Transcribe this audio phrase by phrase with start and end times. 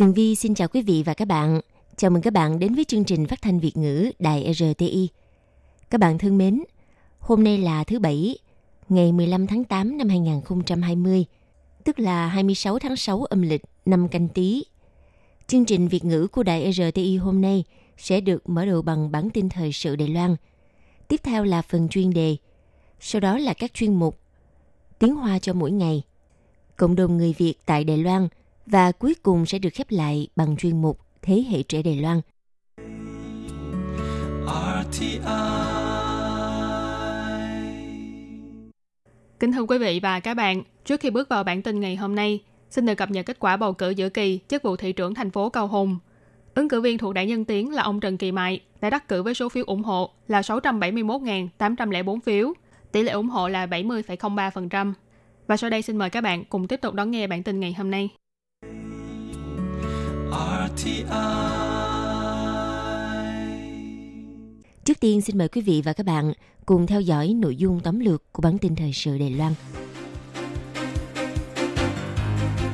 [0.00, 1.60] Tường Vi xin chào quý vị và các bạn.
[1.96, 5.08] Chào mừng các bạn đến với chương trình phát thanh Việt ngữ Đài RTI.
[5.90, 6.62] Các bạn thân mến,
[7.18, 8.38] hôm nay là thứ Bảy,
[8.88, 11.24] ngày 15 tháng 8 năm 2020,
[11.84, 14.64] tức là 26 tháng 6 âm lịch năm canh tí.
[15.46, 17.64] Chương trình Việt ngữ của Đài RTI hôm nay
[17.96, 20.36] sẽ được mở đầu bằng bản tin thời sự Đài Loan.
[21.08, 22.36] Tiếp theo là phần chuyên đề,
[23.00, 24.18] sau đó là các chuyên mục
[24.98, 26.02] Tiếng Hoa cho mỗi ngày,
[26.76, 28.28] Cộng đồng người Việt tại Đài Loan
[28.66, 32.20] và cuối cùng sẽ được khép lại bằng chuyên mục Thế hệ trẻ Đài Loan.
[39.40, 42.14] Kính thưa quý vị và các bạn, trước khi bước vào bản tin ngày hôm
[42.14, 42.40] nay,
[42.70, 45.30] xin được cập nhật kết quả bầu cử giữa kỳ chức vụ thị trưởng thành
[45.30, 45.98] phố Cao Hùng.
[46.54, 49.22] Ứng cử viên thuộc đảng Nhân Tiến là ông Trần Kỳ Mại đã đắc cử
[49.22, 52.52] với số phiếu ủng hộ là 671.804 phiếu,
[52.92, 54.92] tỷ lệ ủng hộ là 70,03%.
[55.46, 57.72] Và sau đây xin mời các bạn cùng tiếp tục đón nghe bản tin ngày
[57.72, 58.10] hôm nay.
[64.84, 66.32] Trước tiên xin mời quý vị và các bạn
[66.66, 69.54] cùng theo dõi nội dung tóm lược của bản tin thời sự Đài Loan.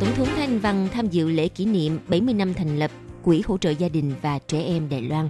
[0.01, 2.91] Tổng thống Thanh Văn tham dự lễ kỷ niệm 70 năm thành lập
[3.23, 5.29] Quỹ hỗ trợ gia đình và trẻ em Đài Loan.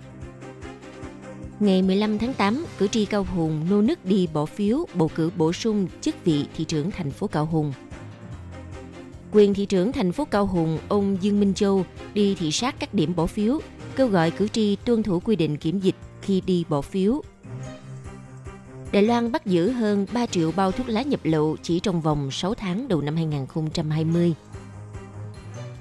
[1.61, 5.31] Ngày 15 tháng 8, cử tri Cao Hùng nô nức đi bỏ phiếu bầu cử
[5.37, 7.73] bổ sung chức vị thị trưởng thành phố Cao Hùng.
[9.33, 12.95] Quyền thị trưởng thành phố Cao Hùng, ông Dương Minh Châu đi thị sát các
[12.95, 13.61] điểm bỏ phiếu,
[13.97, 17.23] kêu gọi cử tri tuân thủ quy định kiểm dịch khi đi bỏ phiếu.
[18.93, 22.31] Đài Loan bắt giữ hơn 3 triệu bao thuốc lá nhập lậu chỉ trong vòng
[22.31, 24.35] 6 tháng đầu năm 2020.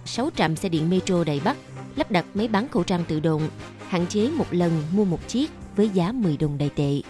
[0.06, 1.58] 6 trạm xe điện metro Đài Bắc
[1.96, 3.50] lắp đặt máy bán khẩu trang tự động,
[3.88, 7.02] hạn chế một lần mua một chiếc với giá 10 đồng Đài tệ.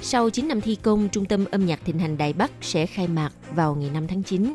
[0.00, 3.08] Sau 9 năm thi công, Trung tâm âm nhạc thịnh hành Đài Bắc sẽ khai
[3.08, 4.54] mạc vào ngày 5 tháng 9.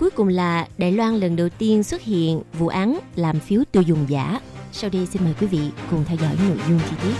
[0.00, 3.82] Cuối cùng là Đài Loan lần đầu tiên xuất hiện vụ án làm phiếu tiêu
[3.82, 4.40] dùng giả.
[4.72, 7.14] Sau đây xin mời quý vị cùng theo dõi nội dung chi tiết.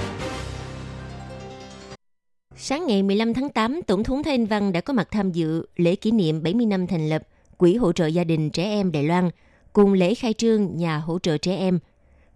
[2.56, 5.66] Sáng ngày 15 tháng 8, Tổng thống Thái Anh Văn đã có mặt tham dự
[5.76, 7.22] lễ kỷ niệm 70 năm thành lập
[7.56, 9.30] Quỹ hỗ trợ gia đình trẻ em Đài Loan
[9.72, 11.78] cùng lễ khai trương nhà hỗ trợ trẻ em.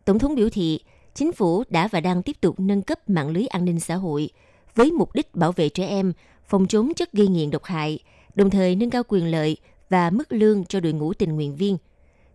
[0.04, 0.80] Tổng thống biểu thị,
[1.14, 4.30] chính phủ đã và đang tiếp tục nâng cấp mạng lưới an ninh xã hội
[4.74, 6.12] với mục đích bảo vệ trẻ em,
[6.46, 7.98] phòng chống chất gây nghiện độc hại,
[8.34, 9.56] đồng thời nâng cao quyền lợi
[9.90, 11.78] và mức lương cho đội ngũ tình nguyện viên.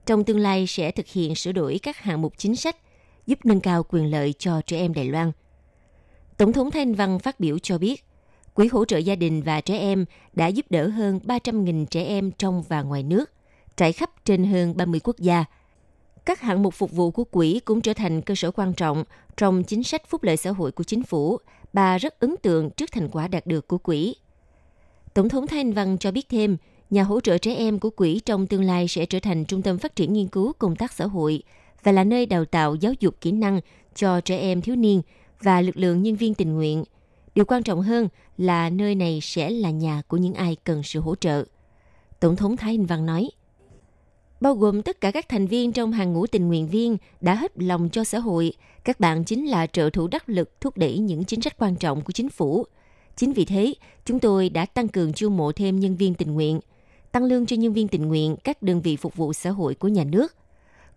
[0.06, 2.76] Trong tương lai sẽ thực hiện sửa đổi các hạng mục chính sách
[3.28, 5.32] giúp nâng cao quyền lợi cho trẻ em Đài Loan.
[6.38, 8.06] Tổng thống Thanh Văn phát biểu cho biết,
[8.60, 12.32] Quỹ hỗ trợ gia đình và trẻ em đã giúp đỡ hơn 300.000 trẻ em
[12.32, 13.32] trong và ngoài nước,
[13.78, 15.46] trải khắp trên hơn 30 quốc gia.
[16.26, 19.04] Các hạng mục phục vụ của quỹ cũng trở thành cơ sở quan trọng
[19.38, 21.38] trong chính sách phúc lợi xã hội của chính phủ.
[21.74, 24.16] Bà rất ấn tượng trước thành quả đạt được của quỹ.
[25.14, 26.58] Tổng thống Thanh Văn cho biết thêm,
[26.90, 29.78] nhà hỗ trợ trẻ em của quỹ trong tương lai sẽ trở thành trung tâm
[29.78, 31.44] phát triển nghiên cứu công tác xã hội
[31.84, 33.60] và là nơi đào tạo giáo dục kỹ năng
[33.96, 35.02] cho trẻ em thiếu niên
[35.42, 36.84] và lực lượng nhân viên tình nguyện.
[37.36, 38.08] Điều quan trọng hơn
[38.38, 41.44] là nơi này sẽ là nhà của những ai cần sự hỗ trợ.
[42.20, 43.30] Tổng thống Thái Anh Văn nói,
[44.42, 47.52] bao gồm tất cả các thành viên trong hàng ngũ tình nguyện viên đã hết
[47.56, 51.24] lòng cho xã hội, các bạn chính là trợ thủ đắc lực thúc đẩy những
[51.24, 52.66] chính sách quan trọng của chính phủ.
[53.16, 53.74] Chính vì thế,
[54.06, 56.60] chúng tôi đã tăng cường chiêu mộ thêm nhân viên tình nguyện,
[57.12, 59.88] tăng lương cho nhân viên tình nguyện các đơn vị phục vụ xã hội của
[59.88, 60.36] nhà nước.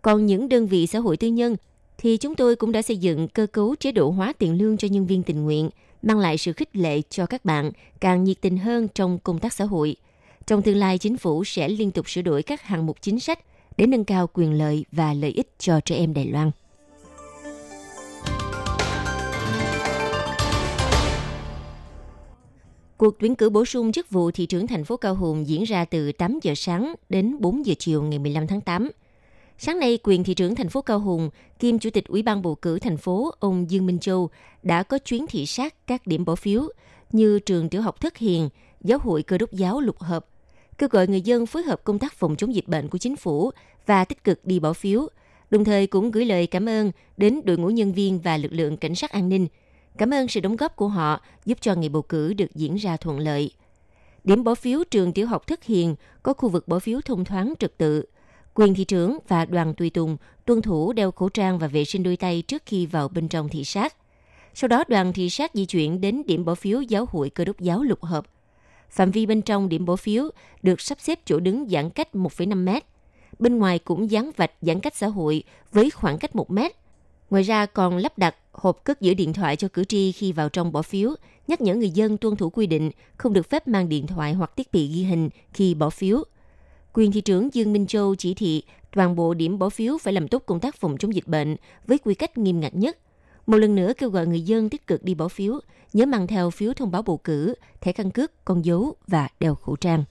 [0.01, 1.55] Còn những đơn vị xã hội tư nhân
[1.97, 4.87] thì chúng tôi cũng đã xây dựng cơ cấu chế độ hóa tiền lương cho
[4.87, 5.69] nhân viên tình nguyện,
[6.01, 9.53] mang lại sự khích lệ cho các bạn càng nhiệt tình hơn trong công tác
[9.53, 9.95] xã hội.
[10.47, 13.39] Trong tương lai, chính phủ sẽ liên tục sửa đổi các hạng mục chính sách
[13.77, 16.51] để nâng cao quyền lợi và lợi ích cho trẻ em Đài Loan.
[22.97, 25.85] Cuộc tuyển cử bổ sung chức vụ thị trưởng thành phố Cao Hùng diễn ra
[25.85, 28.91] từ 8 giờ sáng đến 4 giờ chiều ngày 15 tháng 8.
[29.57, 31.29] Sáng nay, quyền thị trưởng thành phố Cao Hùng
[31.59, 34.29] kiêm chủ tịch Ủy ban bầu cử thành phố ông Dương Minh Châu
[34.63, 36.63] đã có chuyến thị sát các điểm bỏ phiếu
[37.11, 38.49] như trường tiểu học Thất Hiền,
[38.81, 40.25] giáo hội cơ đốc giáo lục hợp,
[40.77, 43.51] kêu gọi người dân phối hợp công tác phòng chống dịch bệnh của chính phủ
[43.85, 45.07] và tích cực đi bỏ phiếu,
[45.49, 48.77] đồng thời cũng gửi lời cảm ơn đến đội ngũ nhân viên và lực lượng
[48.77, 49.47] cảnh sát an ninh.
[49.97, 52.97] Cảm ơn sự đóng góp của họ giúp cho ngày bầu cử được diễn ra
[52.97, 53.51] thuận lợi.
[54.23, 57.53] Điểm bỏ phiếu trường tiểu học thất Hiền có khu vực bỏ phiếu thông thoáng
[57.59, 58.05] trật tự.
[58.53, 62.03] Quyền thị trưởng và đoàn tùy tùng tuân thủ đeo khẩu trang và vệ sinh
[62.03, 63.95] đôi tay trước khi vào bên trong thị sát.
[64.53, 67.59] Sau đó đoàn thị sát di chuyển đến điểm bỏ phiếu giáo hội cơ đốc
[67.59, 68.25] giáo lục hợp.
[68.89, 70.29] Phạm vi bên trong điểm bỏ phiếu
[70.63, 72.83] được sắp xếp chỗ đứng giãn cách 1,5 mét.
[73.39, 76.71] Bên ngoài cũng dán vạch giãn cách xã hội với khoảng cách 1 mét.
[77.29, 80.49] Ngoài ra còn lắp đặt hộp cất giữ điện thoại cho cử tri khi vào
[80.49, 81.15] trong bỏ phiếu,
[81.47, 84.51] nhắc nhở người dân tuân thủ quy định không được phép mang điện thoại hoặc
[84.57, 86.23] thiết bị ghi hình khi bỏ phiếu.
[86.93, 88.63] Quyền thị trưởng Dương Minh Châu chỉ thị
[88.95, 91.55] toàn bộ điểm bỏ phiếu phải làm tốt công tác phòng chống dịch bệnh
[91.87, 92.97] với quy cách nghiêm ngặt nhất.
[93.47, 95.59] Một lần nữa kêu gọi người dân tích cực đi bỏ phiếu,
[95.93, 99.55] nhớ mang theo phiếu thông báo bầu cử, thẻ căn cước, con dấu và đeo
[99.55, 100.03] khẩu trang.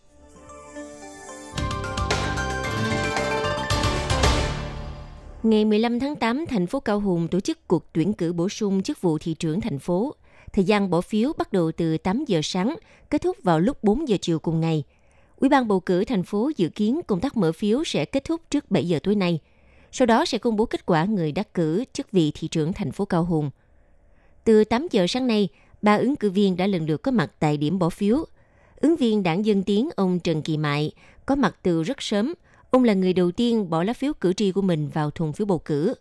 [5.42, 8.82] Ngày 15 tháng 8, thành phố Cao Hùng tổ chức cuộc tuyển cử bổ sung
[8.82, 10.14] chức vụ thị trưởng thành phố.
[10.52, 12.76] Thời gian bỏ phiếu bắt đầu từ 8 giờ sáng,
[13.10, 14.82] kết thúc vào lúc 4 giờ chiều cùng ngày.
[15.36, 18.40] Ủy ban bầu cử thành phố dự kiến công tác mở phiếu sẽ kết thúc
[18.50, 19.38] trước 7 giờ tối nay.
[19.92, 22.92] Sau đó sẽ công bố kết quả người đắc cử chức vị thị trưởng thành
[22.92, 23.50] phố Cao Hùng.
[24.44, 25.48] Từ 8 giờ sáng nay,
[25.82, 28.24] ba ứng cử viên đã lần lượt có mặt tại điểm bỏ phiếu.
[28.76, 30.92] Ứng viên đảng Dân Tiến ông Trần Kỳ Mại
[31.26, 32.34] có mặt từ rất sớm.
[32.72, 35.46] Ông là người đầu tiên bỏ lá phiếu cử tri của mình vào thùng phiếu
[35.46, 35.94] bầu cử.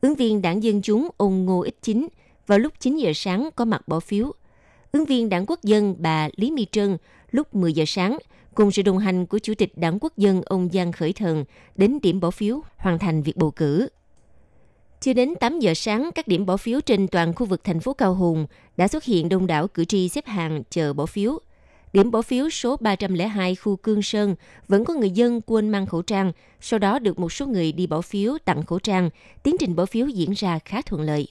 [0.00, 2.08] Ứng viên đảng Dân Chúng ông Ngô Ích Chính
[2.46, 4.32] vào lúc 9 giờ sáng có mặt bỏ phiếu.
[4.92, 6.96] Ứng viên đảng Quốc dân bà Lý My Trân
[7.30, 8.18] lúc 10 giờ sáng
[8.54, 11.44] cùng sự đồng hành của Chủ tịch Đảng Quốc dân ông Giang Khởi Thần
[11.76, 13.88] đến điểm bỏ phiếu hoàn thành việc bầu cử.
[15.00, 17.94] Chưa đến 8 giờ sáng, các điểm bỏ phiếu trên toàn khu vực thành phố
[17.94, 21.38] Cao Hùng đã xuất hiện đông đảo cử tri xếp hàng chờ bỏ phiếu.
[21.92, 24.34] Điểm bỏ phiếu số 302 khu Cương Sơn
[24.68, 27.86] vẫn có người dân quên mang khẩu trang, sau đó được một số người đi
[27.86, 29.10] bỏ phiếu tặng khẩu trang,
[29.42, 31.28] tiến trình bỏ phiếu diễn ra khá thuận lợi.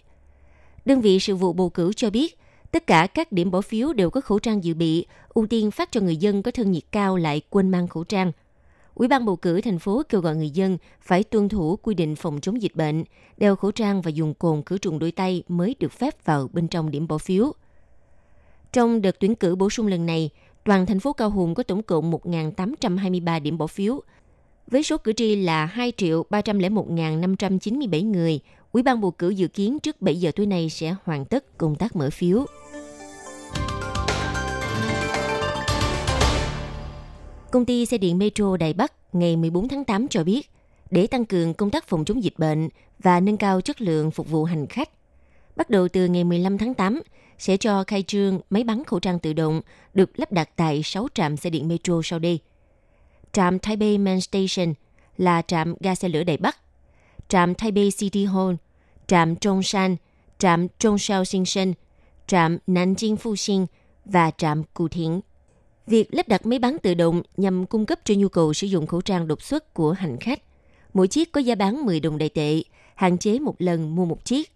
[0.85, 2.37] Đơn vị sự vụ bầu cử cho biết,
[2.71, 5.91] tất cả các điểm bỏ phiếu đều có khẩu trang dự bị, ưu tiên phát
[5.91, 8.31] cho người dân có thân nhiệt cao lại quên mang khẩu trang.
[8.95, 12.15] Ủy ban bầu cử thành phố kêu gọi người dân phải tuân thủ quy định
[12.15, 13.03] phòng chống dịch bệnh,
[13.37, 16.67] đeo khẩu trang và dùng cồn khử trùng đôi tay mới được phép vào bên
[16.67, 17.53] trong điểm bỏ phiếu.
[18.73, 20.29] Trong đợt tuyển cử bổ sung lần này,
[20.63, 24.01] toàn thành phố Cao Hùng có tổng cộng 1.823 điểm bỏ phiếu.
[24.67, 28.39] Với số cử tri là 2 triệu 301.597 người,
[28.71, 31.75] Ủy ban bầu cử dự kiến trước 7 giờ tối nay sẽ hoàn tất công
[31.75, 32.45] tác mở phiếu.
[37.51, 40.49] Công ty xe điện Metro Đài Bắc ngày 14 tháng 8 cho biết,
[40.91, 42.69] để tăng cường công tác phòng chống dịch bệnh
[42.99, 44.89] và nâng cao chất lượng phục vụ hành khách,
[45.55, 47.01] bắt đầu từ ngày 15 tháng 8
[47.37, 49.61] sẽ cho khai trương máy bắn khẩu trang tự động
[49.93, 52.39] được lắp đặt tại 6 trạm xe điện Metro sau đây.
[53.31, 54.73] Trạm Taipei Main Station
[55.17, 56.57] là trạm ga xe lửa Đài Bắc,
[57.27, 58.53] trạm Taipei City Hall,
[59.07, 59.95] trạm Zhongshan,
[60.39, 61.73] trạm Zhongshao Xinsheng,
[62.27, 63.65] trạm Nanjing Fuxing
[64.05, 65.21] và trạm Cù Thiện.
[65.87, 68.87] Việc lắp đặt máy bán tự động nhằm cung cấp cho nhu cầu sử dụng
[68.87, 70.41] khẩu trang đột xuất của hành khách.
[70.93, 72.61] Mỗi chiếc có giá bán 10 đồng đại tệ,
[72.95, 74.51] hạn chế một lần mua một chiếc.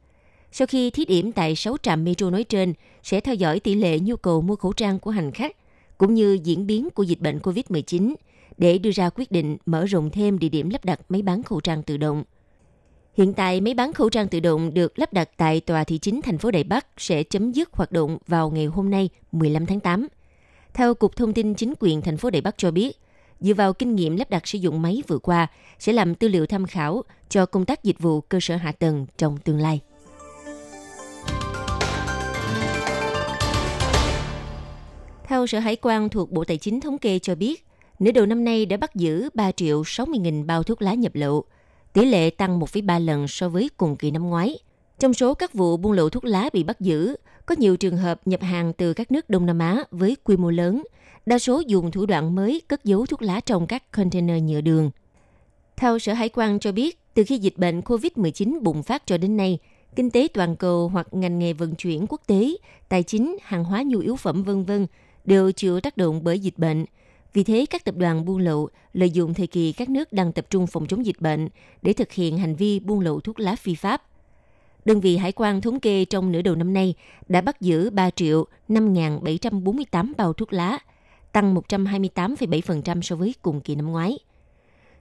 [0.58, 2.74] Sau khi thí điểm tại 6 trạm metro nói trên,
[3.04, 5.56] sẽ theo dõi tỷ lệ nhu cầu mua khẩu trang của hành khách,
[5.98, 8.16] cũng như diễn biến của dịch bệnh COVID-19,
[8.58, 11.60] để đưa ra quyết định mở rộng thêm địa điểm lắp đặt máy bán khẩu
[11.60, 12.24] trang tự động.
[13.14, 16.22] Hiện tại, máy bán khẩu trang tự động được lắp đặt tại tòa thị chính
[16.22, 19.80] thành phố Đài Bắc sẽ chấm dứt hoạt động vào ngày hôm nay 15 tháng
[19.80, 20.08] 8.
[20.74, 22.98] Theo Cục Thông tin Chính quyền thành phố Đài Bắc cho biết,
[23.40, 25.48] dựa vào kinh nghiệm lắp đặt sử dụng máy vừa qua
[25.80, 29.06] sẽ làm tư liệu tham khảo cho công tác dịch vụ cơ sở hạ tầng
[29.18, 29.82] trong tương lai.
[35.28, 37.66] Theo Sở Hải quan thuộc Bộ Tài chính thống kê cho biết,
[38.00, 41.16] nửa đầu năm nay đã bắt giữ 3 triệu 60 nghìn bao thuốc lá nhập
[41.16, 41.44] lậu,
[41.94, 44.60] tỷ lệ tăng 1,3 lần so với cùng kỳ năm ngoái.
[45.00, 47.16] Trong số các vụ buôn lậu thuốc lá bị bắt giữ,
[47.46, 50.50] có nhiều trường hợp nhập hàng từ các nước Đông Nam Á với quy mô
[50.50, 50.84] lớn,
[51.26, 54.92] đa số dùng thủ đoạn mới cất giấu thuốc lá trong các container nhựa đường.
[55.78, 59.38] Theo Sở Hải quan cho biết, từ khi dịch bệnh COVID-19 bùng phát cho đến
[59.38, 59.60] nay,
[59.96, 62.56] kinh tế toàn cầu hoặc ngành nghề vận chuyển quốc tế,
[62.90, 64.88] tài chính, hàng hóa nhu yếu phẩm vân vân
[65.26, 66.86] đều chịu tác động bởi dịch bệnh.
[67.34, 70.46] Vì thế, các tập đoàn buôn lậu lợi dụng thời kỳ các nước đang tập
[70.50, 71.50] trung phòng chống dịch bệnh
[71.82, 74.02] để thực hiện hành vi buôn lậu thuốc lá phi pháp–
[74.86, 76.94] đơn vị hải quan thống kê trong nửa đầu năm nay
[77.28, 80.80] đã bắt giữ 3 triệu 5.748 bao thuốc lá,
[81.32, 84.18] tăng 128,7% so với cùng kỳ năm ngoái.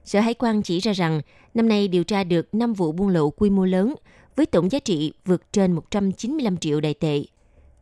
[0.03, 1.21] Sở Hải quan chỉ ra rằng
[1.53, 3.95] năm nay điều tra được 5 vụ buôn lậu quy mô lớn
[4.35, 7.23] với tổng giá trị vượt trên 195 triệu đại tệ.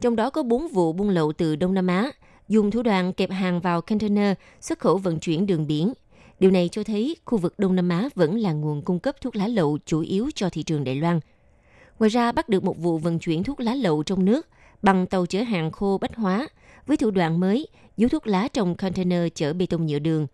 [0.02, 2.12] Trong đó có 4 vụ buôn lậu từ Đông Nam Á,
[2.54, 5.94] dùng thủ đoạn kẹp hàng vào container xuất khẩu vận chuyển đường biển.
[6.40, 9.36] Điều này cho thấy khu vực Đông Nam Á vẫn là nguồn cung cấp thuốc
[9.36, 11.20] lá lậu chủ yếu cho thị trường Đài Loan–
[12.00, 14.48] Ngoài ra bắt được một vụ vận chuyển thuốc lá lậu trong nước
[14.82, 16.48] bằng tàu chở hàng khô bách hóa
[16.88, 17.68] với thủ đoạn mới
[17.98, 20.28] dấu thuốc lá trong container chở bê tông nhựa đường.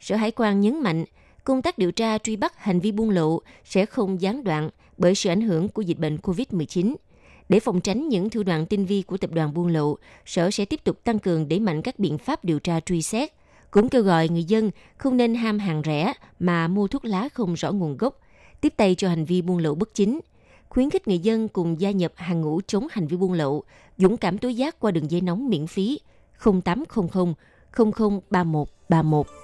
[0.00, 1.04] Sở Hải quan nhấn mạnh,
[1.44, 5.14] công tác điều tra truy bắt hành vi buôn lậu sẽ không gián đoạn bởi
[5.14, 6.94] sự ảnh hưởng của dịch bệnh COVID-19.
[7.52, 10.64] Để phòng tránh những thủ đoạn tinh vi của tập đoàn buôn lậu, Sở sẽ
[10.64, 13.32] tiếp tục tăng cường đẩy mạnh các biện pháp điều tra truy xét,
[13.70, 17.54] cũng kêu gọi người dân không nên ham hàng rẻ mà mua thuốc lá không
[17.54, 18.20] rõ nguồn gốc,
[18.60, 20.20] tiếp tay cho hành vi buôn lậu bất chính,
[20.68, 23.64] khuyến khích người dân cùng gia nhập hàng ngũ chống hành vi buôn lậu,
[23.98, 26.00] dũng cảm tố giác qua đường dây nóng miễn phí
[26.62, 27.34] 0800
[28.30, 29.41] 003131.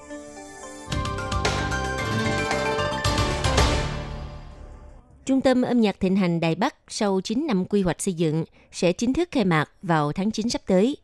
[5.29, 8.45] Trung tâm âm nhạc thịnh hành Đài Bắc sau 9 năm quy hoạch xây dựng
[8.73, 10.97] sẽ chính thức khai mạc vào tháng 9 sắp tới.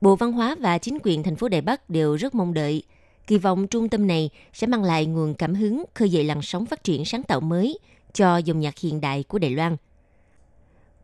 [0.00, 2.82] Bộ Văn hóa và chính quyền thành phố Đài Bắc đều rất mong đợi.
[3.26, 6.66] Kỳ vọng trung tâm này sẽ mang lại nguồn cảm hứng, khơi dậy làn sóng
[6.66, 7.78] phát triển sáng tạo mới
[8.12, 9.76] cho dòng nhạc hiện đại của Đài Loan.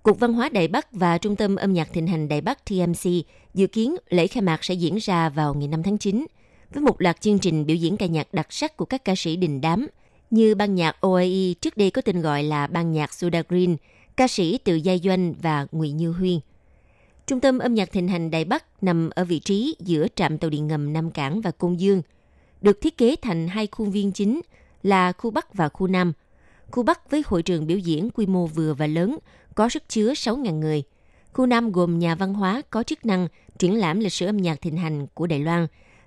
[0.02, 3.10] Cục Văn hóa Đài Bắc và Trung tâm âm nhạc thịnh hành Đài Bắc TMC
[3.54, 6.26] dự kiến lễ khai mạc sẽ diễn ra vào ngày 5 tháng 9
[6.72, 9.36] với một loạt chương trình biểu diễn ca nhạc đặc sắc của các ca sĩ
[9.36, 9.86] đình đám
[10.30, 13.76] như ban nhạc OAE trước đây có tên gọi là ban nhạc Suda Green,
[14.16, 16.40] ca sĩ Từ Gia Doanh và Nguyễn Như Huyên.
[17.26, 20.50] Trung tâm âm nhạc thịnh hành Đài Bắc nằm ở vị trí giữa trạm tàu
[20.50, 22.02] điện ngầm Nam Cảng và Côn Dương,
[22.60, 24.40] được thiết kế thành hai khuôn viên chính
[24.82, 26.12] là khu Bắc và khu Nam.
[26.70, 29.18] Khu Bắc với hội trường biểu diễn quy mô vừa và lớn,
[29.54, 30.82] có sức chứa 6.000 người.
[31.32, 33.28] Khu Nam gồm nhà văn hóa có chức năng
[33.58, 35.66] triển lãm lịch sử âm nhạc thịnh hành của Đài Loan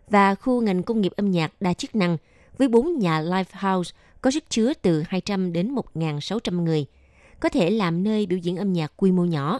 [0.09, 2.17] và khu ngành công nghiệp âm nhạc đa chức năng
[2.57, 6.85] với bốn nhà live house có sức chứa từ 200 đến 1.600 người,
[7.39, 9.59] có thể làm nơi biểu diễn âm nhạc quy mô nhỏ,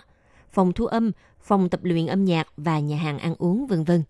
[0.51, 1.11] phòng thu âm,
[1.41, 4.03] phòng tập luyện âm nhạc và nhà hàng ăn uống, vân vân.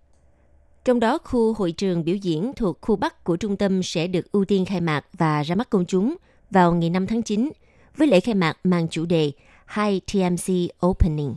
[0.86, 4.32] Trong đó, khu hội trường biểu diễn thuộc khu Bắc của trung tâm sẽ được
[4.32, 6.16] ưu tiên khai mạc và ra mắt công chúng
[6.52, 7.50] vào ngày 5 tháng 9,
[7.98, 9.32] với lễ khai mạc mang chủ đề
[9.76, 10.54] High TMC
[10.86, 11.36] Opening.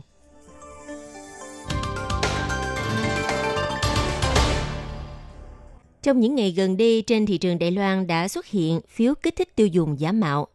[6.03, 9.35] Trong những ngày gần đây, trên thị trường Đài Loan đã xuất hiện phiếu kích
[9.35, 10.47] thích tiêu dùng giả mạo.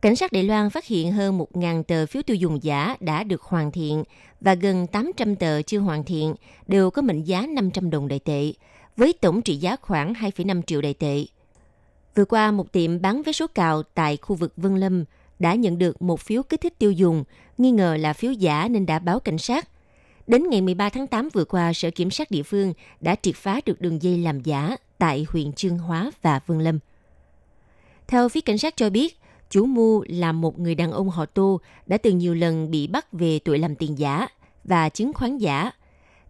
[0.00, 3.42] Cảnh sát Đài Loan phát hiện hơn 1.000 tờ phiếu tiêu dùng giả đã được
[3.42, 4.04] hoàn thiện
[4.40, 6.34] và gần 800 tờ chưa hoàn thiện
[6.66, 8.52] đều có mệnh giá 500 đồng đại tệ,
[8.96, 11.24] với tổng trị giá khoảng 2,5 triệu đại tệ.
[12.14, 15.04] Vừa qua, một tiệm bán vé số cào tại khu vực Vân Lâm
[15.38, 17.24] đã nhận được một phiếu kích thích tiêu dùng,
[17.58, 19.68] nghi ngờ là phiếu giả nên đã báo cảnh sát.
[20.26, 23.60] Đến ngày 13 tháng 8 vừa qua, Sở Kiểm sát địa phương đã triệt phá
[23.66, 26.78] được đường dây làm giả tại huyện Trương Hóa và Vương Lâm.
[28.08, 29.18] Theo phía cảnh sát cho biết,
[29.50, 33.12] chủ mưu là một người đàn ông họ Tô đã từng nhiều lần bị bắt
[33.12, 34.26] về tội làm tiền giả
[34.64, 35.70] và chứng khoán giả.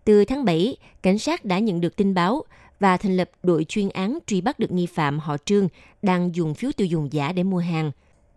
[0.04, 2.42] Từ tháng 7, cảnh sát đã nhận được tin báo
[2.80, 5.68] và thành lập đội chuyên án truy bắt được nghi phạm họ Trương
[6.02, 7.92] đang dùng phiếu tiêu dùng giả để mua hàng.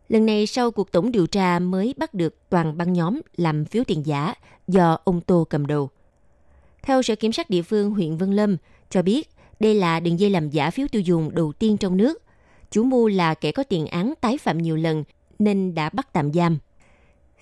[0.10, 3.84] Lần này sau cuộc tổng điều tra mới bắt được toàn băng nhóm làm phiếu
[3.84, 4.34] tiền giả
[4.68, 5.90] do ông Tô cầm đầu.
[6.82, 8.58] Theo Sở Kiểm sát địa phương huyện Vân Lâm
[8.90, 12.24] cho biết, đây là đường dây làm giả phiếu tiêu dùng đầu tiên trong nước.
[12.72, 15.04] Chủ mưu là kẻ có tiền án tái phạm nhiều lần
[15.40, 16.58] nên đã bắt tạm giam.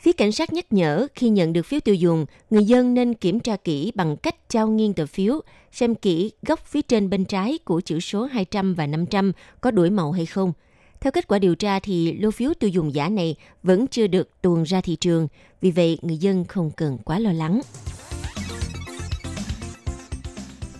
[0.01, 3.39] Phía cảnh sát nhắc nhở khi nhận được phiếu tiêu dùng, người dân nên kiểm
[3.39, 7.57] tra kỹ bằng cách trao nghiêng tờ phiếu, xem kỹ góc phía trên bên trái
[7.65, 9.31] của chữ số 200 và 500
[9.61, 10.53] có đổi màu hay không.
[11.01, 14.41] Theo kết quả điều tra thì lô phiếu tiêu dùng giả này vẫn chưa được
[14.41, 15.27] tuồn ra thị trường,
[15.61, 17.61] vì vậy người dân không cần quá lo lắng.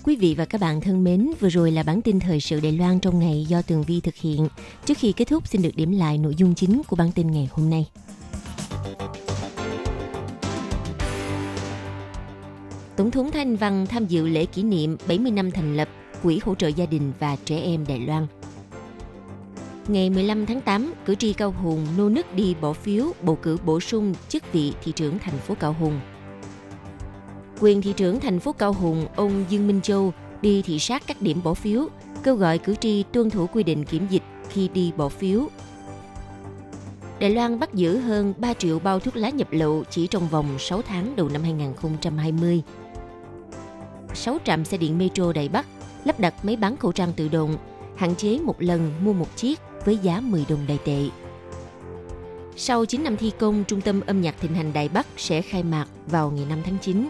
[0.04, 2.72] Quý vị và các bạn thân mến, vừa rồi là bản tin thời sự Đài
[2.72, 4.48] Loan trong ngày do Tường Vi thực hiện.
[4.86, 7.50] Trước khi kết thúc xin được điểm lại nội dung chính của bản tin ngày
[7.52, 7.88] hôm nay.
[12.96, 15.90] Tổng thống Thanh Văn tham dự lễ kỷ niệm 70 năm thành lập
[16.24, 18.28] Quỹ hỗ trợ gia đình và trẻ em Đài Loan.
[19.88, 23.58] Ngày 15 tháng 8, cử tri Cao Hùng nô nức đi bỏ phiếu bầu cử
[23.65, 26.00] bổ sung chức vị thị trưởng thành phố Cao Hùng.
[27.60, 31.22] Quyền thị trưởng thành phố Cao Hùng, ông Dương Minh Châu đi thị sát các
[31.22, 31.88] điểm bỏ phiếu,
[32.24, 35.48] kêu gọi cử tri tuân thủ quy định kiểm dịch khi đi bỏ phiếu.
[37.20, 40.60] Đài Loan bắt giữ hơn 3 triệu bao thuốc lá nhập lậu chỉ trong vòng
[40.60, 42.62] 6 tháng đầu năm 2020.
[44.13, 45.65] 6 trạm xe điện metro Đài Bắc
[46.03, 47.58] lắp đặt máy bán khẩu trang tự động,
[47.96, 51.00] hạn chế một lần mua một chiếc với giá 10 đồng đại tệ.
[52.56, 55.63] Sau 9 năm thi công, Trung tâm âm nhạc thịnh hành Đài Bắc sẽ khai
[55.63, 57.10] mạc vào ngày 5 tháng 9.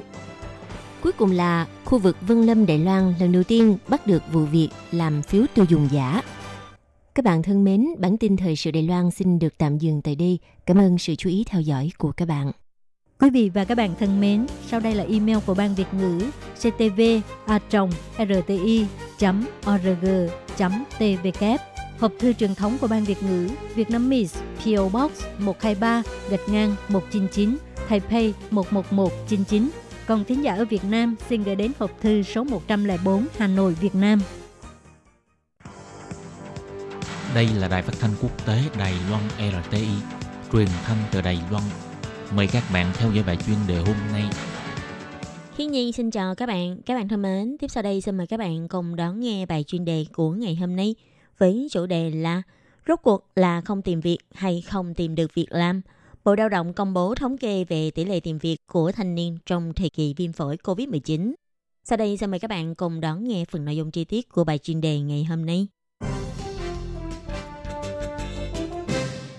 [1.02, 4.46] Cuối cùng là khu vực Vân Lâm Đài Loan lần đầu tiên bắt được vụ
[4.46, 6.22] việc làm phiếu tiêu dùng giả.
[7.16, 10.16] Các bạn thân mến, bản tin thời sự Đài Loan xin được tạm dừng tại
[10.16, 10.40] đây.
[10.66, 12.52] Cảm ơn sự chú ý theo dõi của các bạn.
[13.20, 16.20] Quý vị và các bạn thân mến, sau đây là email của Ban Việt ngữ
[16.56, 17.02] ctv
[17.46, 17.60] a
[18.18, 18.86] rti
[19.74, 20.06] org
[21.00, 26.04] tvk Hộp thư truyền thống của Ban Việt ngữ Việt Nam Miss PO Box 123
[26.30, 27.58] gạch ngang 199
[27.90, 29.70] Taipei 11199
[30.08, 33.74] Còn thính giả ở Việt Nam xin gửi đến hộp thư số 104 Hà Nội,
[33.74, 34.20] Việt Nam.
[37.36, 39.88] Đây là đài phát thanh quốc tế Đài Loan RTI,
[40.54, 41.64] truyền thanh từ Đài Loan.
[42.36, 44.24] Mời các bạn theo dõi bài chuyên đề hôm nay.
[45.58, 46.78] Hi Nhi xin chào các bạn.
[46.86, 49.64] Các bạn thân mến, tiếp sau đây xin mời các bạn cùng đón nghe bài
[49.68, 50.96] chuyên đề của ngày hôm nay
[51.38, 52.44] với chủ đề là
[52.88, 55.82] Rốt cuộc là không tìm việc hay không tìm được việc làm?
[56.24, 59.38] Bộ Lao động công bố thống kê về tỷ lệ tìm việc của thanh niên
[59.46, 61.34] trong thời kỳ viêm phổi COVID-19.
[61.84, 64.44] Sau đây xin mời các bạn cùng đón nghe phần nội dung chi tiết của
[64.44, 65.68] bài chuyên đề ngày hôm nay.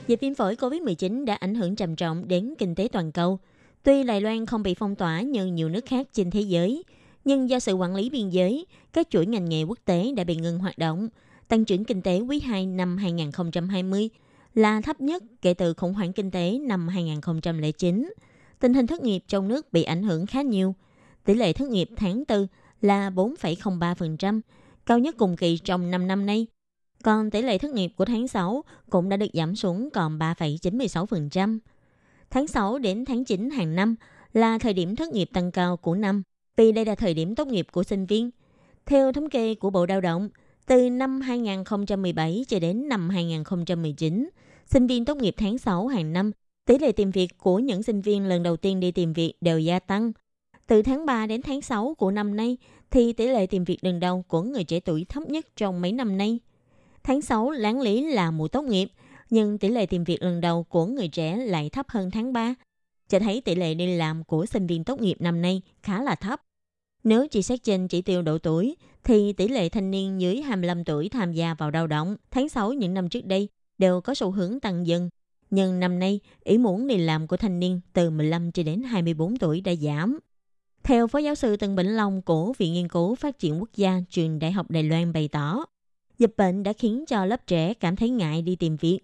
[0.07, 3.39] Dịch viêm phổi COVID-19 đã ảnh hưởng trầm trọng đến kinh tế toàn cầu.
[3.83, 6.83] Tuy Đài Loan không bị phong tỏa như nhiều nước khác trên thế giới,
[7.25, 10.37] nhưng do sự quản lý biên giới, các chuỗi ngành nghề quốc tế đã bị
[10.37, 11.09] ngừng hoạt động.
[11.49, 14.09] Tăng trưởng kinh tế quý 2 năm 2020
[14.55, 18.13] là thấp nhất kể từ khủng hoảng kinh tế năm 2009.
[18.61, 20.75] Tình hình thất nghiệp trong nước bị ảnh hưởng khá nhiều.
[21.25, 22.47] Tỷ lệ thất nghiệp tháng 4
[22.81, 24.41] là 4,03%,
[24.87, 26.47] cao nhất cùng kỳ trong 5 năm nay.
[27.03, 31.59] Còn tỷ lệ thất nghiệp của tháng 6 cũng đã được giảm xuống còn 3,96%.
[32.31, 33.95] Tháng 6 đến tháng 9 hàng năm
[34.33, 36.23] là thời điểm thất nghiệp tăng cao của năm,
[36.57, 38.31] vì đây là thời điểm tốt nghiệp của sinh viên.
[38.87, 40.29] Theo thống kê của Bộ Đào động,
[40.69, 44.29] từ năm 2017 cho đến năm 2019,
[44.67, 46.33] sinh viên tốt nghiệp tháng 6 hàng năm,
[46.67, 49.59] tỷ lệ tìm việc của những sinh viên lần đầu tiên đi tìm việc đều
[49.59, 50.13] gia tăng.
[50.67, 52.57] Từ tháng 3 đến tháng 6 của năm nay,
[52.91, 55.93] thì tỷ lệ tìm việc lần đầu của người trẻ tuổi thấp nhất trong mấy
[55.93, 56.39] năm nay.
[57.03, 58.89] Tháng 6 láng lý là mùa tốt nghiệp,
[59.31, 62.55] nhưng tỷ lệ tìm việc lần đầu của người trẻ lại thấp hơn tháng 3,
[63.09, 66.15] cho thấy tỷ lệ đi làm của sinh viên tốt nghiệp năm nay khá là
[66.15, 66.43] thấp.
[67.05, 70.85] Nếu chỉ xét trên chỉ tiêu độ tuổi, thì tỷ lệ thanh niên dưới 25
[70.85, 74.31] tuổi tham gia vào lao động tháng 6 những năm trước đây đều có xu
[74.31, 75.09] hướng tăng dần.
[75.51, 79.37] Nhưng năm nay, ý muốn đi làm của thanh niên từ 15 cho đến 24
[79.37, 80.19] tuổi đã giảm.
[80.83, 84.01] Theo Phó Giáo sư Tân Bỉnh Long của Viện Nghiên cứu Phát triển Quốc gia
[84.11, 85.65] Trường Đại học Đài Loan bày tỏ,
[86.19, 89.01] dịch bệnh đã khiến cho lớp trẻ cảm thấy ngại đi tìm việc,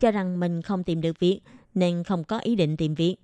[0.00, 1.40] cho rằng mình không tìm được việc
[1.74, 3.16] nên không có ý định tìm việc.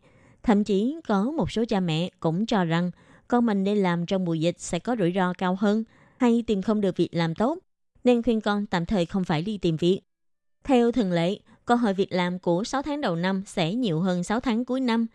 [0.43, 2.91] Thậm chí có một số cha mẹ cũng cho rằng
[3.29, 5.85] con mình đi làm trong mùa dịch sẽ có rủi ro cao hơn
[6.17, 7.59] hay tìm không được việc làm tốt,
[8.05, 10.01] nên khuyên con tạm thời không phải đi tìm việc.
[10.65, 14.25] Theo thường lệ, cơ hội việc làm của 6 tháng đầu năm sẽ nhiều hơn
[14.25, 15.07] 6 tháng cuối năm,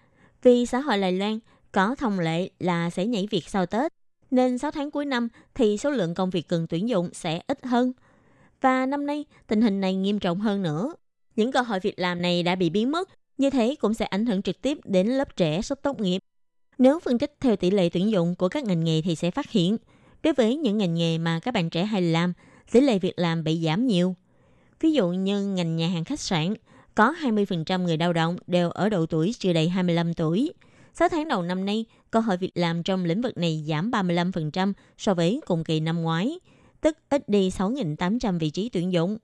[0.43, 1.39] vì xã hội Đài Loan
[1.72, 3.93] có thông lệ là sẽ nhảy việc sau Tết,
[4.32, 7.65] nên 6 tháng cuối năm thì số lượng công việc cần tuyển dụng sẽ ít
[7.65, 7.91] hơn.
[8.62, 10.93] Và năm nay, tình hình này nghiêm trọng hơn nữa.
[11.36, 14.26] Những cơ hội việc làm này đã bị biến mất, như thế cũng sẽ ảnh
[14.26, 16.19] hưởng trực tiếp đến lớp trẻ sắp tốt nghiệp.
[16.80, 19.52] Nếu phân tích theo tỷ lệ tuyển dụng của các ngành nghề thì sẽ phát
[19.52, 19.78] hiện,
[20.24, 22.34] đối với những ngành nghề mà các bạn trẻ hay làm,
[22.72, 24.15] tỷ lệ việc làm bị giảm nhiều.
[24.80, 26.54] Ví dụ như ngành nhà hàng khách sạn,
[26.96, 30.54] có 20% người lao động đều ở độ tuổi chưa đầy 25 tuổi.
[30.94, 34.74] 6 tháng đầu năm nay, cơ hội việc làm trong lĩnh vực này giảm 35%
[34.98, 36.39] so với cùng kỳ năm ngoái,
[36.82, 39.18] tức ít đi 6.800 vị trí tuyển dụng.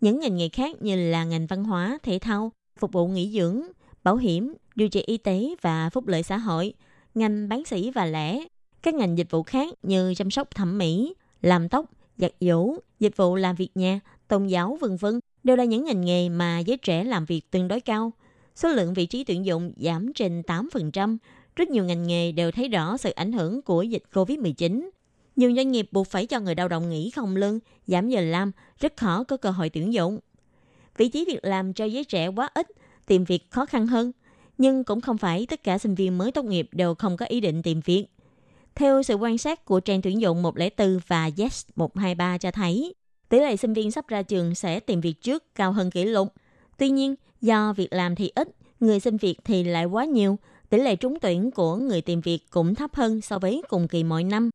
[0.00, 3.62] Những ngành nghề khác như là ngành văn hóa, thể thao, phục vụ nghỉ dưỡng,
[4.04, 6.74] bảo hiểm, điều trị y tế và phúc lợi xã hội,
[7.16, 8.44] ngành bán sỉ và lẻ,
[8.82, 11.86] các ngành dịch vụ khác như chăm sóc thẩm mỹ, làm tóc,
[12.18, 16.00] giặt giũ, dịch vụ làm việc nhà, tôn giáo vân vân đều là những ngành
[16.00, 18.12] nghề mà giới trẻ làm việc tương đối cao.
[18.54, 21.16] Số lượng vị trí tuyển dụng giảm trên 8%.
[21.56, 24.88] Rất nhiều ngành nghề đều thấy rõ sự ảnh hưởng của dịch COVID-19.
[25.36, 28.52] Nhiều doanh nghiệp buộc phải cho người lao động nghỉ không lương, giảm giờ làm,
[28.80, 30.18] rất khó có cơ hội tuyển dụng.
[30.96, 32.66] Vị trí việc làm cho giới trẻ quá ít,
[33.06, 34.12] tìm việc khó khăn hơn.
[34.58, 37.40] Nhưng cũng không phải tất cả sinh viên mới tốt nghiệp đều không có ý
[37.40, 38.06] định tìm việc.
[38.74, 42.94] Theo sự quan sát của trang tuyển dụng 104 và Yes 123 cho thấy,
[43.28, 46.32] tỷ lệ sinh viên sắp ra trường sẽ tìm việc trước cao hơn kỷ lục.
[46.78, 48.48] Tuy nhiên, do việc làm thì ít,
[48.80, 50.38] người xin việc thì lại quá nhiều,
[50.70, 54.04] tỷ lệ trúng tuyển của người tìm việc cũng thấp hơn so với cùng kỳ
[54.04, 54.50] mọi năm.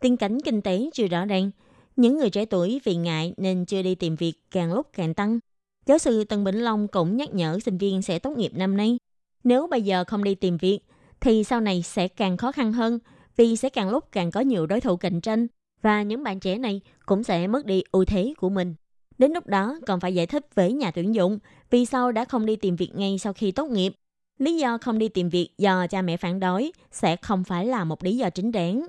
[0.00, 1.50] Tiên cảnh kinh tế chưa rõ ràng,
[1.96, 5.38] những người trẻ tuổi vì ngại nên chưa đi tìm việc càng lúc càng tăng.
[5.86, 8.96] Giáo sư Tân Bỉnh Long cũng nhắc nhở sinh viên sẽ tốt nghiệp năm nay.
[9.46, 10.78] Nếu bây giờ không đi tìm việc,
[11.20, 12.98] thì sau này sẽ càng khó khăn hơn
[13.36, 15.46] vì sẽ càng lúc càng có nhiều đối thủ cạnh tranh
[15.82, 18.74] và những bạn trẻ này cũng sẽ mất đi ưu thế của mình.
[19.18, 21.38] Đến lúc đó còn phải giải thích với nhà tuyển dụng
[21.70, 23.94] vì sao đã không đi tìm việc ngay sau khi tốt nghiệp.
[24.38, 27.84] Lý do không đi tìm việc do cha mẹ phản đối sẽ không phải là
[27.84, 28.86] một lý do chính đáng.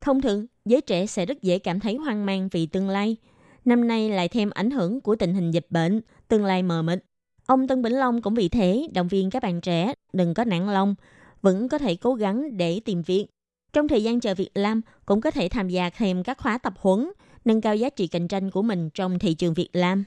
[0.00, 3.16] Thông thường, giới trẻ sẽ rất dễ cảm thấy hoang mang vì tương lai.
[3.64, 7.04] Năm nay lại thêm ảnh hưởng của tình hình dịch bệnh, tương lai mờ mịt.
[7.52, 10.72] Ông Tân Bỉnh Long cũng vì thế động viên các bạn trẻ đừng có nản
[10.72, 10.94] lòng,
[11.42, 13.26] vẫn có thể cố gắng để tìm việc
[13.72, 16.74] trong thời gian chờ việc làm, cũng có thể tham gia thêm các khóa tập
[16.76, 17.12] huấn,
[17.44, 20.04] nâng cao giá trị cạnh tranh của mình trong thị trường việc làm.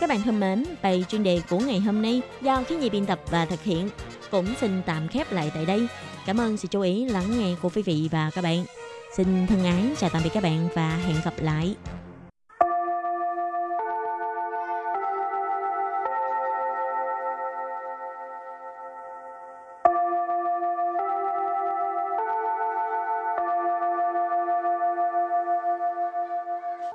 [0.00, 3.06] Các bạn thân mến, bài chuyên đề của ngày hôm nay do khí Nhi biên
[3.06, 3.88] tập và thực hiện.
[4.30, 5.86] cũng xin tạm khép lại tại đây.
[6.26, 8.64] Cảm ơn sự chú ý lắng nghe của quý vị và các bạn.
[9.16, 11.74] Xin thân ái chào tạm biệt các bạn và hẹn gặp lại.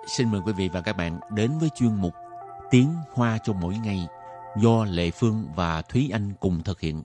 [0.07, 2.13] Xin mời quý vị và các bạn đến với chuyên mục
[2.71, 4.07] Tiếng Hoa cho mỗi ngày
[4.57, 7.03] do Lệ Phương và Thúy Anh cùng thực hiện.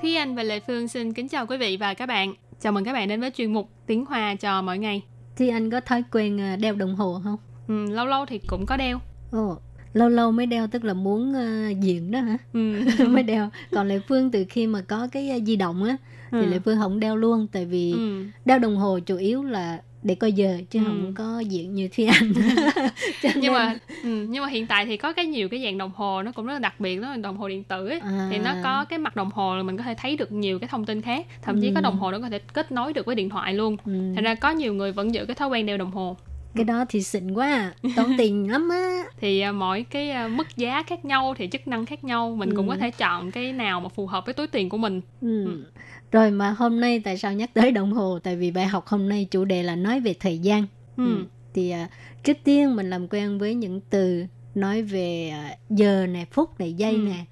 [0.00, 2.34] Thúy Anh và Lệ Phương xin kính chào quý vị và các bạn.
[2.60, 5.02] Chào mừng các bạn đến với chuyên mục Tiếng Hoa cho mỗi ngày.
[5.36, 7.36] Thì anh có thói quen à, đeo đồng hồ không?
[7.68, 8.98] Ừ, lâu lâu thì cũng có đeo.
[9.32, 9.58] Ồ,
[9.96, 12.36] lâu lâu mới đeo tức là muốn uh, diện đó hả?
[12.52, 12.80] Ừ.
[13.08, 13.48] mới đeo.
[13.72, 15.96] Còn Lệ Phương từ khi mà có cái uh, di động á
[16.30, 16.46] thì Ừ.
[16.46, 18.24] Lệ Phương không đeo luôn tại vì Ừ.
[18.44, 20.84] đeo đồng hồ chủ yếu là để coi giờ chứ Ừ.
[20.86, 22.32] không có diện như Thúy Anh.
[23.22, 25.90] Nhưng nên- mà ừ, nhưng mà hiện tại thì có cái nhiều cái dạng đồng
[25.94, 27.98] hồ nó cũng rất là đặc biệt đó là đồng hồ điện tử ấy.
[28.00, 28.28] À.
[28.32, 30.68] thì nó có cái mặt đồng hồ là mình có thể thấy được nhiều cái
[30.68, 31.72] thông tin khác thậm chí Ừ.
[31.74, 33.92] có đồng hồ nó có thể kết nối được với điện thoại luôn Ừ.
[34.14, 36.16] thành ra có nhiều người vẫn giữ cái thói quen đeo đồng hồ
[36.56, 37.74] cái đó thì xịn quá à.
[37.96, 41.68] tốn tiền lắm á thì à, mỗi cái à, mức giá khác nhau thì chức
[41.68, 42.70] năng khác nhau mình cũng Ừ.
[42.72, 45.64] có thể chọn cái nào mà phù hợp với túi tiền của mình ừ.
[46.12, 49.08] rồi mà hôm nay tại sao nhắc tới đồng hồ tại vì bài học hôm
[49.08, 50.66] nay chủ đề là nói về thời gian
[50.96, 51.04] ừ.
[51.16, 51.24] Ừ.
[51.54, 51.88] thì à,
[52.24, 55.32] trước tiên mình làm quen với những từ nói về
[55.70, 56.98] giờ nè phút này giây Ừ.
[56.98, 57.24] nè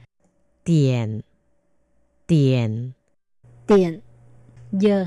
[0.64, 1.20] 点
[2.26, 2.90] 点
[3.66, 4.00] tiền
[4.72, 5.06] giờ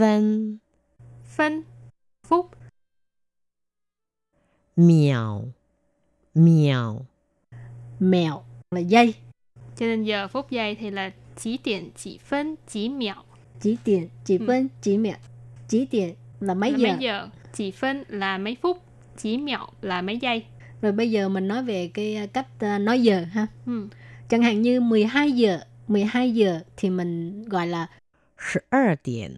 [0.00, 1.62] phân,
[2.22, 2.50] phút
[4.76, 5.44] mèo.
[6.34, 7.06] Mèo.
[8.00, 9.14] Mèo là giây
[9.76, 13.14] cho nên giờ phút giây thì là chỉ điểm chỉ phân chỉ mèo.
[13.60, 14.44] Chỉ điểm chỉ ừ.
[14.46, 15.16] phân chỉ mèo.
[15.68, 16.88] Chỉ điểm là mấy là giờ?
[16.88, 17.28] mấy giờ?
[17.54, 18.82] Chỉ phân là mấy phút
[19.16, 20.44] chỉ mèo là mấy giây?
[20.82, 23.46] Rồi bây giờ mình nói về cái à, cách à, nói giờ ha.
[23.66, 23.88] Ừ.
[24.28, 27.86] chẳng hạn như 12 giờ 12 giờ thì mình gọi là
[28.72, 29.36] 12 điểm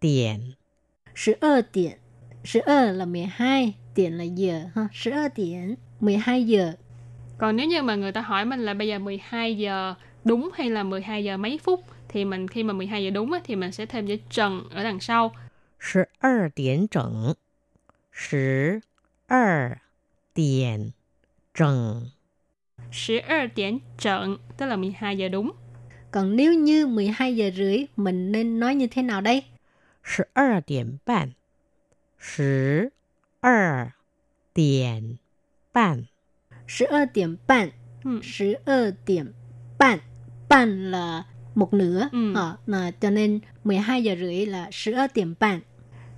[0.00, 0.54] 点
[1.14, 1.98] 十二点
[2.44, 6.72] 12 điểm 12 là 12 điểm là giờ ha 12 điểm 12 giờ
[7.38, 9.94] Còn nếu như mà người ta hỏi mình là bây giờ 12 giờ
[10.24, 13.40] đúng hay là 12 giờ mấy phút thì mình khi mà 12 giờ đúng á,
[13.44, 15.34] thì mình sẽ thêm chữ trần ở đằng sau.
[15.80, 17.36] 12点整
[18.10, 18.82] 十
[19.26, 19.80] 二
[20.34, 20.92] 点
[21.54, 22.10] 整
[22.90, 25.52] 12 điểm trận tức là 12 giờ đúng.
[26.10, 29.42] còn nếu như 12 giờ rưỡi mình nên nói như thế nào đây
[30.34, 31.28] 12点半
[32.18, 32.90] 十
[33.40, 33.90] 二
[34.54, 35.18] 点
[35.72, 36.04] 半
[36.66, 37.70] 12 điểm半
[38.04, 38.20] Ừ.
[38.38, 39.32] 12 điểm
[39.78, 39.98] 半
[40.48, 42.34] 半là một nửa Ừ.
[42.34, 45.60] Ờ, là cho nên 12 giờ rưỡi là 12 điểm半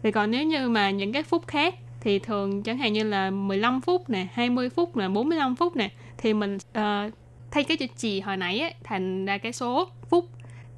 [0.02, 3.31] Thì còn nếu như mà những cái phút khác thì thường chẳng hạn như là
[3.31, 7.11] 15 phút nè, 20 phút nè, 45 phút nè thì mình ờ,
[7.51, 10.25] thay cái chữ chì hồi nãy ấy, thành ra cái số phút.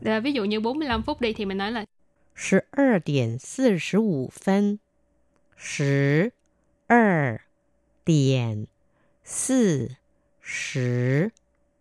[0.06, 1.86] À, ví dụ như 45 phút đi thì mình nói là
[2.52, 4.78] 12 điểm 45 phân.
[5.58, 6.30] 12
[8.06, 8.66] điểm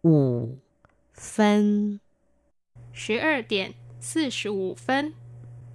[0.02, 1.98] 45 phân.
[3.08, 5.12] 12 điểm 45 phân.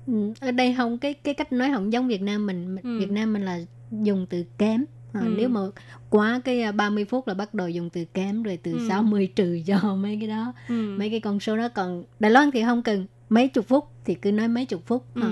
[0.08, 2.99] Ừ, ở đây không cái cái cách nói không giống Việt Nam mình ừ.
[2.99, 3.60] Việt Nam mình là
[3.91, 5.34] dùng từ kém ờ, ừ.
[5.38, 5.62] nếu mà
[6.10, 8.88] quá cái à, 30 phút là bắt đầu dùng từ kém rồi từ ừ.
[8.89, 10.96] 60 trừ cho mấy cái đó ừ.
[11.00, 14.13] mấy cái con số đó còn Đài Loan thì không cần mấy chục phút thì
[14.13, 15.22] cứ nói mấy chục phút ừ.
[15.22, 15.30] Hả?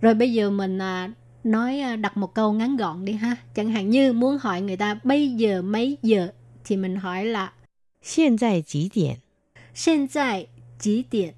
[0.00, 1.10] rồi bây giờ mình à,
[1.44, 4.76] nói à, đặt một câu ngắn gọn đi ha chẳng hạn như muốn hỏi người
[4.76, 6.28] ta bây giờ mấy giờ
[6.64, 7.52] thì mình hỏi là
[8.16, 9.14] hiện tại mấy điểm
[9.82, 11.32] hiện tại mấy điểm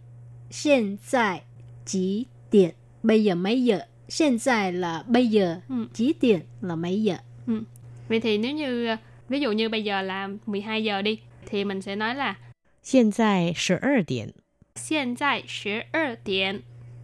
[0.64, 1.42] hiện tại
[1.82, 2.70] mấy điểm
[3.02, 3.80] bây giờ mấy giờ
[4.18, 5.86] hiện tại là bây giờ ừ.
[5.98, 7.62] mấy là mấy giờ ừ.
[8.09, 8.97] Vậy thì nếu như ờ,
[9.29, 12.35] ví dụ như bây giờ là 12 giờ đi thì mình sẽ nói là
[12.83, 14.33] 现在十二点。
[14.75, 16.61] 现在十二点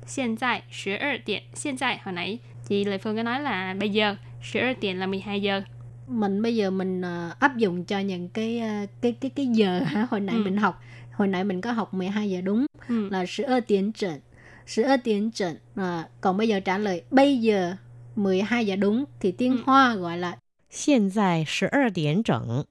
[0.07, 4.15] 现在十二点现在hồi nãy chị Lê Phương có nói là bây giờ
[4.53, 5.61] 12 điểm là 12 giờ
[6.07, 9.79] mình bây giờ mình à, áp dụng cho những cái à, cái cái cái giờ
[9.79, 10.41] hả hồi nãy Ừ.
[10.43, 10.81] mình học
[11.13, 13.09] hồi nãy mình có học 12 giờ đúng ừ.
[13.09, 14.19] là 12 tiếng trận
[14.77, 17.75] 12 tiếng trận à, còn bây giờ trả lời bây giờ
[18.15, 19.63] 12 giờ đúng thì tiếng Ừ.
[19.65, 20.37] Hoa gọi là
[20.73, 22.65] 现在十二点整。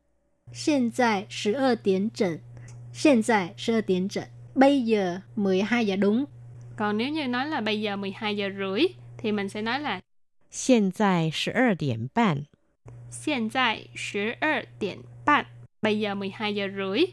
[0.53, 2.39] 现在12点整
[2.93, 6.25] 现在12点整 bây giờ 12 giờ đúng
[6.77, 8.87] còn nếu như nói là bây giờ 12 giờ rưỡi
[9.19, 10.01] thì mình sẽ nói là
[10.51, 12.47] 现在十二点半。
[13.11, 15.45] 现在十二点半
[15.83, 17.05] bây giờ 12 giờ rưỡi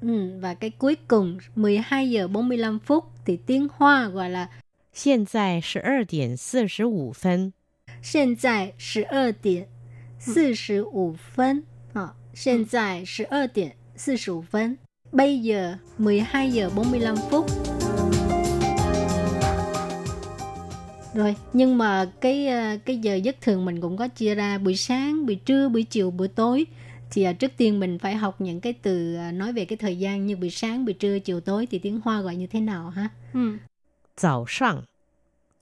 [0.00, 4.48] ừ, và cái cuối cùng 12 giờ 45 phút thì tiếng Hoa gọi là
[4.92, 7.52] 现在十二点四十五分。
[8.02, 9.68] 现在十二点
[10.24, 14.76] 四十五分啊，现在十二点四十五分。
[15.12, 17.46] Bây giờ 12 giờ 45 phút.
[21.14, 24.76] Rồi, nhưng mà cái ờ, cái giờ giấc thường mình cũng có chia ra buổi
[24.76, 26.66] sáng, buổi trưa, buổi chiều, buổi tối.
[27.10, 29.98] Thì à, trước tiên mình phải học những cái từ à, nói về cái thời
[29.98, 32.90] gian như buổi sáng, buổi trưa, chiều tối thì tiếng Hoa gọi như thế nào
[32.90, 33.08] ha?
[33.34, 33.58] Ừ.
[34.16, 34.82] 早上，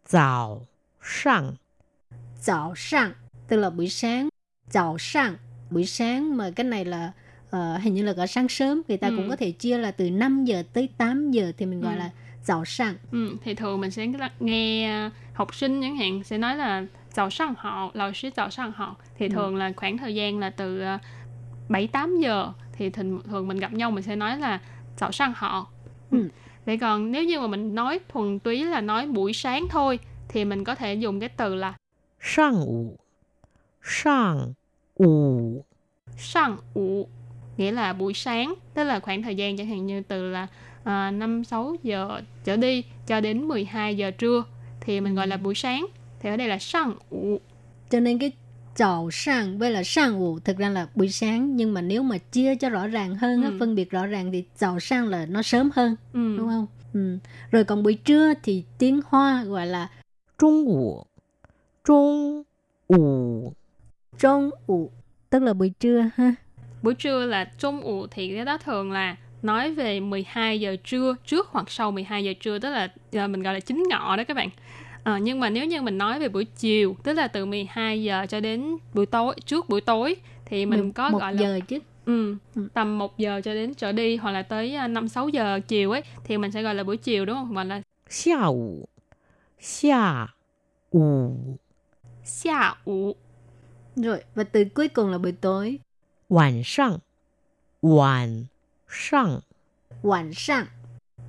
[0.04, 0.60] 早
[1.00, 1.54] 上，
[2.40, 3.12] 早上
[3.48, 4.28] tức là buổi sáng.
[4.73, 5.35] chào sang
[5.69, 7.11] buổi sáng mà cái này là
[7.47, 9.13] uh, hình như là ở sáng sớm người ta ừ.
[9.17, 11.99] cũng có thể chia là từ 5 giờ tới 8 giờ thì mình gọi ừ.
[11.99, 12.09] là
[12.45, 14.07] chào sang ừ, thì thường mình sẽ
[14.39, 18.49] nghe ờ, học sinh chẳng hạn sẽ nói là chào sang họ lão sư chào
[18.49, 19.29] sang họ thì ừ.
[19.33, 19.59] thường ừ.
[19.59, 20.97] là khoảng thời gian là từ ờ,
[21.69, 24.59] 7 8 giờ thì thường, thường mình gặp nhau mình sẽ nói là
[24.97, 25.67] chào sang họ
[26.11, 26.29] ừ.
[26.65, 30.45] vậy còn nếu như mà mình nói thuần túy là nói buổi sáng thôi thì
[30.45, 31.73] mình có thể dùng cái từ là
[32.19, 32.97] sang ngủ
[33.83, 34.53] sang
[34.95, 35.63] ủ.
[36.17, 37.07] Sang ủ
[37.57, 40.47] nghĩa là buổi sáng, tức là khoảng thời gian chẳng hạn như từ là
[40.81, 44.43] uh, sáu giờ trở đi cho đến 12 giờ trưa
[44.81, 45.85] thì mình gọi là buổi sáng.
[46.19, 47.39] Thì ở đây là sáng ủ.
[47.89, 48.31] Cho nên cái
[48.75, 52.17] chào sáng với là sáng ủ thực ra là buổi sáng nhưng mà nếu mà
[52.17, 53.57] chia cho rõ ràng hơn ừ.
[53.59, 56.37] phân biệt rõ ràng thì chào sáng là nó sớm hơn ừ.
[56.37, 57.17] đúng không ừ.
[57.51, 59.89] rồi còn buổi trưa thì tiếng hoa gọi là
[60.37, 61.03] trung ủ
[61.85, 62.43] trung
[62.87, 63.53] ủ
[64.19, 64.91] Trung ủ,
[65.29, 66.35] tức là buổi trưa ha.
[66.81, 71.15] Buổi trưa là trung ủ thì cái đó thường là nói về 12 giờ trưa
[71.25, 74.23] trước hoặc sau 12 giờ trưa tức là, là mình gọi là chính ngọ đó
[74.23, 74.49] các bạn.
[75.03, 78.25] À, nhưng mà nếu như mình nói về buổi chiều tức là từ 12 giờ
[78.29, 81.79] cho đến buổi tối trước buổi tối thì mình 11 có gọi là giờ chứ.
[82.05, 82.67] Ừ, ừ.
[82.73, 85.91] tầm 1 giờ cho đến trở đi hoặc là tới à, 5 6 giờ chiều
[85.91, 87.53] ấy thì mình sẽ gọi là buổi chiều đúng không?
[87.55, 88.57] Gọi là xiao
[89.59, 90.27] xiao
[90.91, 91.35] wu.
[92.23, 93.13] Xiao wu
[93.96, 95.78] Rồi và từ cuối cùng là buổi tối.
[96.28, 97.00] 晚上，
[97.80, 98.48] 晚
[98.88, 99.42] 上，
[100.02, 100.66] 晚上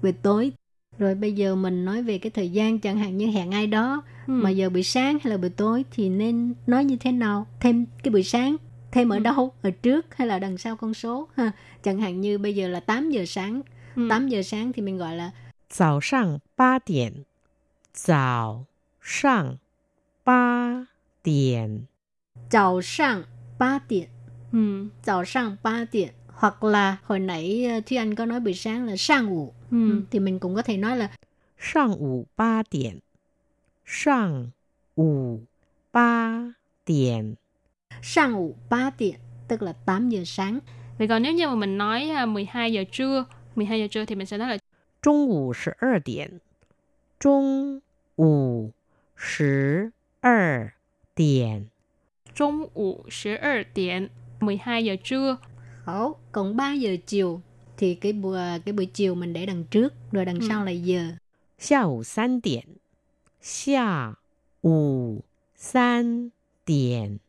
[0.02, 0.52] buổi tối.
[0.98, 4.04] Rồi bây giờ mình nói về cái thời gian chẳng hạn như hẹn ai đó
[4.28, 4.34] Ừ.
[4.34, 7.48] mà giờ buổi sáng hay là buổi tối thì nên nói như thế nào?
[7.60, 8.56] Thêm cái buổi sáng
[8.92, 9.20] thêm ở Ừ.
[9.20, 9.54] đâu?
[9.62, 11.52] Ở trước hay là đằng sau con số ha?
[11.84, 13.62] Chẳng hạn như bây giờ là 8 giờ sáng.
[13.96, 14.08] Ừ.
[14.10, 15.32] 8 giờ sáng thì mình gọi là
[15.70, 17.26] 早上八点，
[17.94, 18.66] 早
[19.02, 19.58] 上
[20.24, 20.88] 八
[21.24, 21.88] 点，
[22.54, 23.24] chào sang
[23.60, 24.06] 3 điểm.
[24.52, 24.88] Ừ.
[25.04, 26.10] Chào sang 3 điểm.
[26.28, 29.54] Hoặc là hồi nãy ờ, Thúy Anh có nói buổi sáng là sang ngủ.
[29.72, 30.02] Ừ.
[30.12, 31.10] Thì mình cũng có thể nói là
[31.62, 33.02] 上午八点，
[33.86, 34.52] 上
[34.96, 35.42] 午
[35.92, 36.54] 八
[36.86, 37.36] 点，
[38.02, 39.16] sang ngủ 3 điểm.
[39.48, 40.60] Tức là 8 giờ sáng.
[40.98, 44.16] Vậy còn nếu như mà mình nói à, 12 giờ trưa, 12 giờ trưa thì
[44.16, 44.58] mình sẽ nói là
[45.02, 46.00] 中午十二
[51.16, 51.70] 点，
[52.34, 55.38] 中午十二点， trung ủ 12 điểm, 12 giờ trưa.
[55.86, 57.42] Hảo, còn 3 giờ chiều
[57.78, 60.48] thì cái buổi cái buổi chiều mình để đằng trước rồi đằng Ừ.
[60.50, 61.18] sau là giờ.
[61.58, 62.64] 下午三点，
[63.42, 64.06] 下
[64.64, 65.24] 午
[65.56, 66.32] 三
[66.66, 67.20] 点，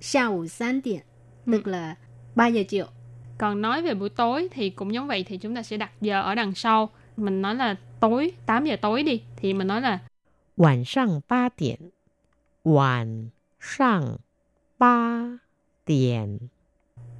[0.00, 1.00] 下午 3 điểm
[1.46, 1.52] Ừ.
[1.52, 1.96] tức là
[2.34, 2.86] 3 giờ chiều.
[3.38, 6.22] Còn nói về buổi tối thì cũng giống vậy thì chúng ta sẽ đặt giờ
[6.22, 6.90] ở đằng sau.
[7.16, 9.98] Mình nói là tối, 8 giờ tối đi thì mình nói là
[10.56, 11.78] 晚上八点，
[12.62, 14.18] 晚上
[14.80, 15.40] 八
[15.86, 16.38] 点，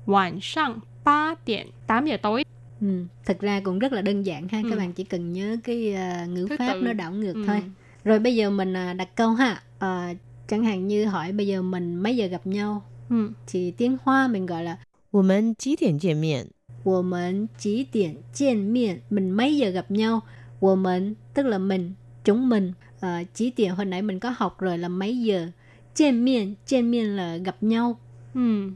[0.07, 2.45] 晚上 3 điểm, 8 giờ tối.
[2.81, 4.71] Ừ, thật ra cũng rất là đơn giản ha, Ừ.
[4.71, 6.81] các bạn chỉ cần nhớ cái ờ, ngữ Thứ pháp tự.
[6.83, 7.45] nó đảo ngược Ừ.
[7.47, 7.63] thôi.
[8.05, 9.63] Rồi bây giờ mình à, đặt câu ha.
[9.79, 10.15] Ờ,
[10.49, 13.31] chẳng hạn như hỏi bây giờ mình mấy giờ gặp nhau Ừ.
[13.47, 14.77] thì tiếng Hoa mình gọi là
[15.11, 16.47] 我们几点见面？
[16.85, 20.23] 我们几点见面 mình mấy giờ gặp nhau
[20.61, 21.93] 我们 tức là mình
[22.25, 25.49] chúng mình uh, chỉ tiền hồi nãy mình có học rồi là mấy giờ
[25.95, 27.99] 见面见面 là gặp nhau
[28.35, 28.71] Ừ.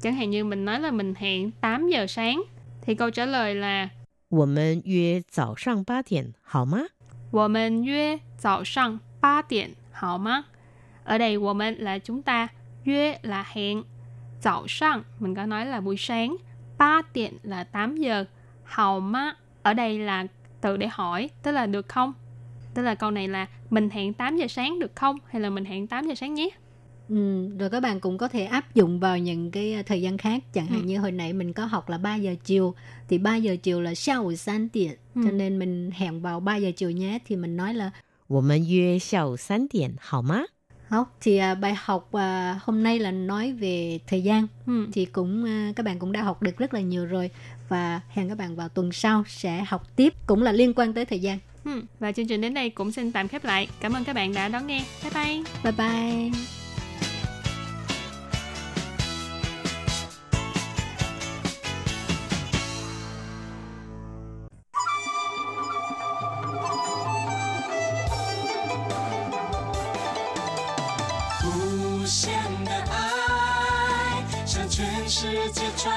[0.00, 2.42] Chẳng hạn như mình nói là mình hẹn 8 giờ sáng
[2.82, 3.88] thì câu trả lời là
[4.28, 6.86] 我们约早上八点，好吗？
[7.30, 10.44] 我们约早上8点好吗?
[11.04, 12.48] Ở đây 我们 là chúng ta,
[12.84, 13.82] 约 là hẹn,
[14.40, 16.36] 早上 mình có nói là buổi sáng,
[16.78, 18.24] 8 điểm là 8 giờ,
[18.64, 20.26] hào má ở đây là
[20.60, 22.12] từ để hỏi, tức là được không?
[22.76, 25.16] Tức là câu này là mình hẹn 8 giờ sáng được không?
[25.28, 26.48] Hay là mình hẹn 8 giờ sáng nhé?
[27.08, 30.18] ừ, rồi các bạn cũng có thể áp dụng vào những cái uh, thời gian
[30.18, 30.84] khác chẳng hạn Ừ.
[30.86, 32.74] như hồi nãy mình có học là 3 giờ chiều
[33.08, 35.20] thì 3 giờ chiều là sau 3 điểm Ừ.
[35.24, 37.90] cho nên mình hẹn vào 3 giờ chiều nhé thì mình nói là
[38.28, 40.44] 我们约下午三点，好吗？
[40.88, 44.86] Học thì à, bài học à, hôm nay là nói về thời gian Ừ.
[44.92, 47.30] thì cũng à, các bạn cũng đã học được rất là nhiều rồi
[47.68, 51.04] và hẹn các bạn vào tuần sau sẽ học tiếp cũng là liên quan tới
[51.04, 51.38] thời gian.
[51.67, 53.67] Hmm, và chương trình đến đây cũng xin tạm khép lại.
[53.79, 54.83] Cảm ơn các bạn đã đón nghe.
[55.03, 55.43] Bye bye.
[55.63, 56.31] Bye bye.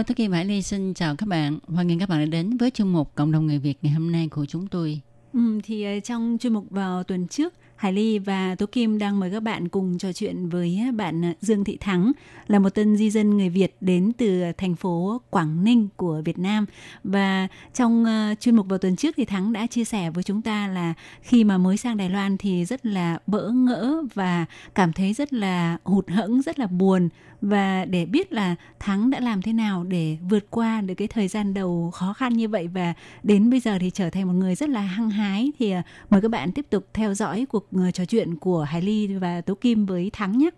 [0.00, 1.58] Hello, tôi Kim Hải Ly xin chào các bạn.
[1.66, 4.12] Hoan nghênh các bạn đã đến với chương mục Cộng đồng người Việt ngày hôm
[4.12, 5.00] nay của chúng tôi.
[5.32, 9.20] Ừ, thì ờ, trong chuyên mục vào tuần trước, Hải Ly và Tố Kim đang
[9.20, 12.12] mời các bạn cùng trò chuyện với ờ, bạn ờ, Dương Thị Thắng
[12.46, 16.38] là một tân di dân người Việt đến từ thành phố Quảng Ninh của Việt
[16.38, 16.66] Nam
[17.04, 18.04] và trong
[18.40, 21.44] chuyên mục vào tuần trước thì Thắng đã chia sẻ với chúng ta là khi
[21.44, 25.78] mà mới sang Đài Loan thì rất là bỡ ngỡ và cảm thấy rất là
[25.84, 27.08] hụt hẫng, rất là buồn
[27.42, 31.28] và để biết là Thắng đã làm thế nào để vượt qua được cái thời
[31.28, 34.54] gian đầu khó khăn như vậy và đến bây giờ thì trở thành một người
[34.54, 37.94] rất là hăng hái thì uh, mời các bạn tiếp tục theo dõi cuộc uh,
[37.94, 40.50] trò chuyện của Hải Ly và Tố Kim với Thắng nhé.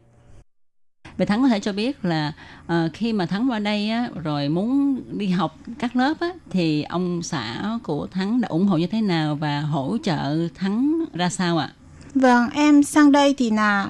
[1.16, 2.32] Vậy Thắng có thể cho biết là
[2.64, 6.82] uh, khi mà Thắng qua đây á, rồi muốn đi học các lớp á, thì
[6.82, 11.30] ông xã của Thắng đã ủng hộ như thế nào và hỗ trợ Thắng ra
[11.30, 11.72] sao ạ?
[12.14, 13.88] Vâng, em sang đây thì là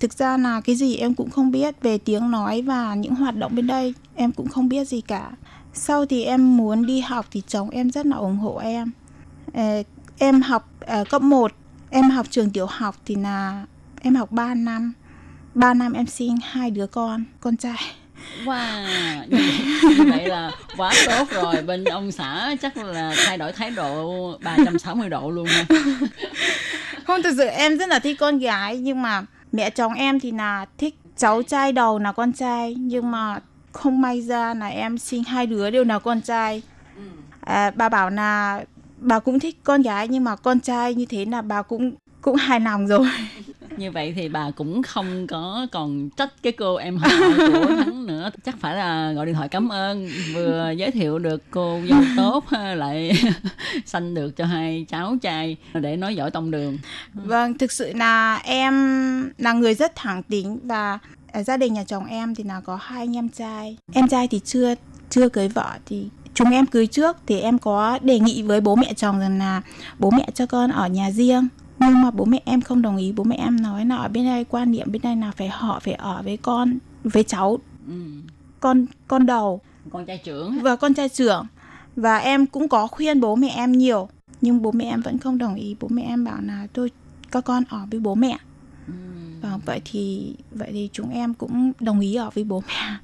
[0.00, 3.36] thực ra là cái gì em cũng không biết về tiếng nói và những hoạt
[3.36, 5.30] động bên đây em cũng không biết gì cả.
[5.74, 8.90] Sau thì em muốn đi học thì chồng em rất là ủng hộ em.
[9.54, 9.82] Ờ,
[10.18, 11.52] em học uh, cấp 1,
[11.90, 13.66] em học trường tiểu học thì là
[14.02, 14.92] em học 3 năm.
[15.54, 17.78] 3 năm em sinh hai đứa con, con trai.
[18.44, 19.38] Wow, như,
[19.88, 21.62] như vậy là quá tốt rồi.
[21.62, 25.64] Bên ông xã chắc là thay đổi thái độ 360 độ luôn nha.
[27.06, 30.30] Không thực sự em rất là thích con gái nhưng mà mẹ chồng em thì
[30.30, 33.40] là thích cháu trai đầu là con trai nhưng mà
[33.72, 36.62] không may ra là em sinh hai đứa đều là con trai.
[37.40, 38.64] À, bà bảo là
[38.98, 42.36] bà cũng thích con gái nhưng mà con trai như thế là bà cũng cũng
[42.36, 43.06] hài lòng rồi.
[43.76, 48.06] như vậy thì bà cũng không có còn trách cái cô em họ của thắng
[48.06, 52.00] nữa chắc phải là gọi điện thoại cảm ơn vừa giới thiệu được cô dâu
[52.16, 52.44] tốt
[52.76, 53.12] lại
[53.86, 56.78] sanh được cho hai cháu trai để nói giỏi tông đường
[57.14, 60.98] Vâng, thực sự là em là người rất thẳng tính và
[61.32, 63.76] ở gia đình nhà chồng em thì là có hai anh em trai.
[63.92, 64.74] Em trai thì chưa
[65.10, 68.76] chưa cưới vợ thì chúng em cưới trước thì em có đề nghị với bố
[68.76, 69.62] mẹ chồng rằng là
[69.98, 71.48] bố mẹ cho con ở nhà riêng
[71.88, 74.24] nhưng mà bố mẹ em không đồng ý bố mẹ em nói là ở bên
[74.24, 77.58] đây quan niệm bên đây là phải họ phải ở với con với cháu.
[77.86, 77.94] Ừ.
[78.60, 79.60] con con đầu.
[79.90, 80.58] Con trai trưởng.
[80.62, 81.46] Và con trai trưởng.
[81.96, 84.08] Và em cũng có khuyên bố mẹ em nhiều
[84.40, 85.76] nhưng bố mẹ em vẫn không đồng ý.
[85.80, 86.90] Bố mẹ em bảo là tôi
[87.30, 88.38] các con ở với bố mẹ.
[88.86, 88.92] Ừ.
[89.40, 92.96] và vậy thì vậy thì chúng em cũng đồng ý ở với bố mẹ.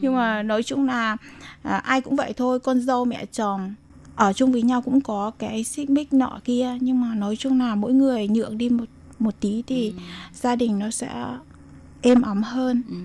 [0.00, 1.16] Nhưng mà nói chung là
[1.62, 3.74] à, ai cũng vậy thôi con dâu mẹ chồng
[4.16, 7.60] ở chung với nhau cũng có cái xích mích nọ kia nhưng mà nói chung
[7.60, 8.84] là mỗi người nhượng đi một
[9.18, 9.94] một tí thì
[10.34, 11.24] gia đình nó sẽ
[12.06, 12.96] êm ấm hơn Ừ.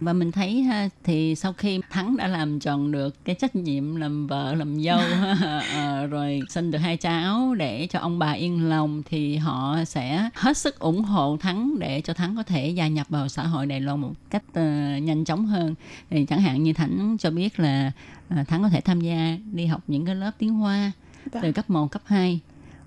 [0.00, 3.96] và mình thấy ha thì sau khi thắng đã làm tròn được cái trách nhiệm
[3.96, 4.98] làm vợ làm dâu
[5.40, 9.76] ha, ờ, rồi sinh được hai cháu để cho ông bà yên lòng thì họ
[9.86, 13.42] sẽ hết sức ủng hộ thắng để cho thắng có thể gia nhập vào xã
[13.42, 14.62] hội đài loan một cách ờ,
[15.02, 15.74] nhanh chóng hơn
[16.10, 17.92] thì chẳng hạn như thắng cho biết là
[18.28, 20.92] ờ, thắng có thể tham gia đi học những cái lớp tiếng hoa
[21.32, 21.42] Vâng.
[21.42, 22.40] từ cấp 1, cấp 2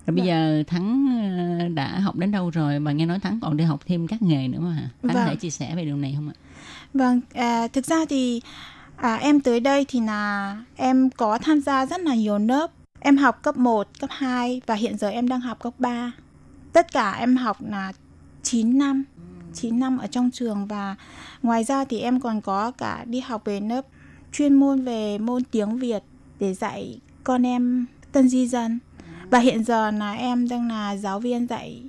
[0.08, 0.26] rồi bây Vâng.
[0.26, 1.08] giờ Thắng
[1.60, 2.80] ờ, đã học đến đâu rồi?
[2.80, 4.90] Và nghe nói Thắng còn đi học thêm các nghề nữa mà hả?
[5.04, 5.25] Thắng có Vâng.
[5.25, 6.36] thể chia sẻ về điều này không ạ?
[6.94, 8.42] Vâng, à, thực ra thì
[8.96, 12.71] à, em tới đây thì là em có tham gia rất là nhiều lớp.
[13.00, 16.12] Em học cấp 1, cấp 2 và hiện giờ em đang học cấp 3.
[16.73, 17.94] Tất cả em học là
[18.44, 19.04] 9 năm,
[19.54, 20.96] 9 năm ở trong trường và
[21.44, 23.86] ngoài ra thì em còn có cả đi học về lớp
[24.32, 26.04] chuyên môn về môn tiếng Việt
[26.40, 28.80] để dạy con em tân di dân.
[29.32, 31.84] Và hiện giờ là em đang là giáo viên dạy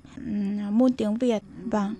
[0.70, 1.42] môn tiếng Việt.
[1.64, 1.94] Vâng.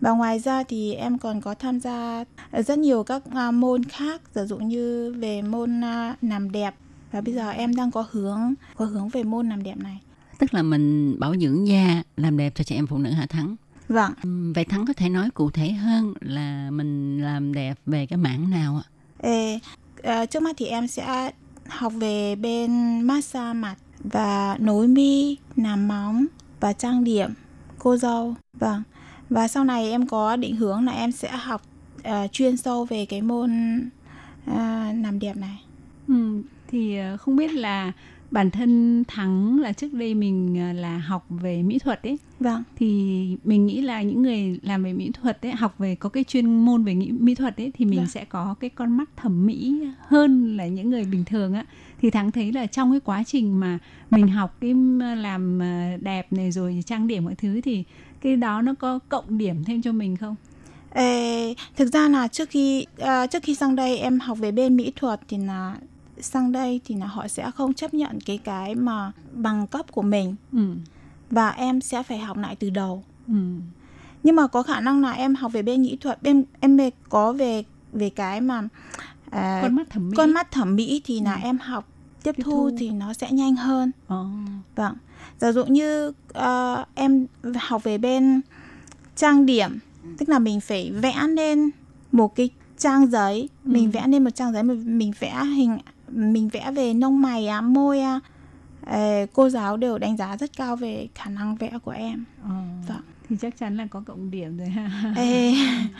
[0.00, 4.34] Và ngoài ra thì em còn có tham gia rất nhiều các à, môn khác,
[4.34, 6.74] ví dụ như về môn à, làm đẹp.
[7.12, 9.98] Và bây giờ em đang có hướng có hướng về môn làm đẹp này.
[10.38, 13.56] Tức là mình bảo dưỡng da, làm đẹp cho chị em phụ nữ hả Thắng?
[13.88, 14.12] Vâng,
[14.54, 18.50] Vậy Thắng có thể nói cụ thể hơn là mình làm đẹp về cái mảng
[18.50, 18.86] nào ạ?
[19.18, 19.58] Ê,
[20.02, 21.30] à, trước mắt thì em sẽ
[21.68, 26.26] học về bên massage mặt và nối mi, làm móng
[26.60, 27.30] và trang điểm.
[27.78, 28.34] Cô dâu.
[28.52, 28.82] Vâng.
[29.30, 31.62] Và sau này em có định hướng là em sẽ học
[32.00, 33.50] uh, chuyên sâu về cái môn
[34.46, 35.64] à, uh, làm đẹp này.
[36.08, 37.92] Ừ, thì ờ, không biết là
[38.30, 42.18] bản thân thắng là trước đây mình ờ, là học về mỹ thuật ấy.
[42.40, 42.62] Vâng.
[42.76, 42.88] Thì
[43.44, 46.64] mình nghĩ là những người làm về mỹ thuật ấy học về có cái chuyên
[46.64, 48.08] môn về mỹ thuật ấy thì mình Vâng.
[48.08, 51.64] sẽ có cái con mắt thẩm mỹ hơn là những người bình thường á.
[52.00, 53.78] Thì thắng thấy là trong cái quá trình mà
[54.10, 57.84] mình học cái ờ, làm ờ, đẹp này rồi trang điểm mọi thứ thì
[58.20, 60.36] cái đó nó có cộng điểm thêm cho mình không?
[60.90, 64.76] Ê, thực ra là trước khi à, trước khi sang đây em học về bên
[64.76, 65.76] mỹ thuật thì là
[66.22, 70.02] sang đây thì là họ sẽ không chấp nhận cái cái mà bằng cấp của
[70.02, 70.74] mình ừ
[71.30, 73.34] và em sẽ phải học lại từ đầu ừ
[74.22, 77.32] nhưng mà có khả năng là em học về bên mỹ thuật em em có
[77.32, 77.62] về
[77.92, 78.62] về cái mà
[79.30, 81.40] à, con mắt thẩm mỹ con mắt thẩm mỹ thì là Ừ.
[81.42, 81.88] em học
[82.22, 82.76] tiếp Tiếp thu, thu.
[82.78, 84.26] thì nó sẽ nhanh hơn Ồ.
[84.76, 84.94] vâng
[85.38, 87.26] giả dụ như ờ, em
[87.60, 88.40] học về bên
[89.16, 89.78] trang điểm
[90.18, 91.70] tức là mình phải vẽ lên
[92.12, 93.70] một cái trang giấy Ừ.
[93.70, 95.78] mình vẽ lên một trang giấy mình mình vẽ hình
[96.12, 98.20] mình vẽ về lông mày à môi à
[98.86, 102.50] Ờ, cô giáo đều đánh giá rất cao về khả năng vẽ của em Ờ.
[102.88, 103.00] Vâng.
[103.28, 105.54] thì chắc chắn là có cộng điểm rồi ha Ê,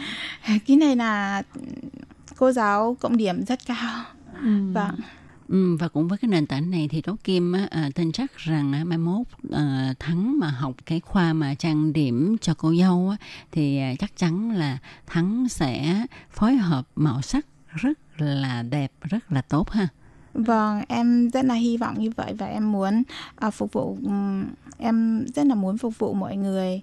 [0.67, 1.43] cái này là
[2.37, 4.05] cô giáo cộng điểm rất cao
[4.43, 4.73] Ừ.
[4.73, 4.95] vâng
[5.49, 8.37] Ừ, và cũng với cái nền tảng này thì Tố Kim á, à, tin chắc
[8.37, 12.75] rằng á, mai mốt à, Thắng mà học cái khoa mà trang điểm cho cô
[12.75, 18.63] dâu á, thì à, chắc chắn là Thắng sẽ phối hợp màu sắc rất là
[18.63, 19.89] đẹp, rất là tốt ha.
[20.47, 23.03] Vâng, em rất là hy vọng như vậy và em muốn
[23.37, 24.45] à, phục vụ ừm,
[24.79, 26.81] em rất là muốn phục vụ mọi người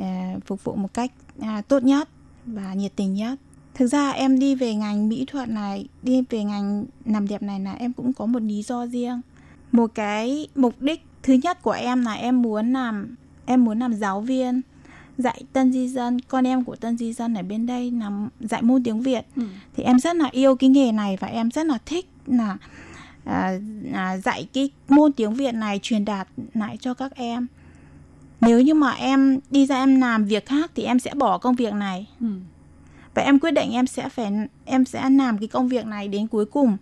[0.00, 2.08] à, phục vụ một cách à, tốt nhất
[2.46, 3.38] và nhiệt tình nhất.
[3.74, 7.60] Thực ra em đi về ngành mỹ thuật này, đi về ngành làm đẹp này
[7.60, 9.20] là em cũng có một lý do riêng.
[9.72, 13.94] Một cái mục đích thứ nhất của em là em muốn làm em muốn làm
[13.94, 14.60] giáo viên
[15.18, 18.62] dạy tân di dân con em của tân di dân ở bên đây làm dạy
[18.62, 19.42] môn tiếng Việt Ừ.
[19.76, 22.56] thì em rất là yêu cái nghề này và em rất là thích là
[23.24, 23.58] à,
[23.92, 27.46] à, dạy cái môn tiếng Việt này truyền đạt lại cho các em.
[28.40, 31.54] Nếu như mà em đi ra em làm việc khác thì em sẽ bỏ công
[31.54, 32.06] việc này.
[32.20, 32.26] Ừ.
[33.14, 34.32] và em quyết định em sẽ phải
[34.64, 36.76] em sẽ làm cái công việc này đến cuối cùng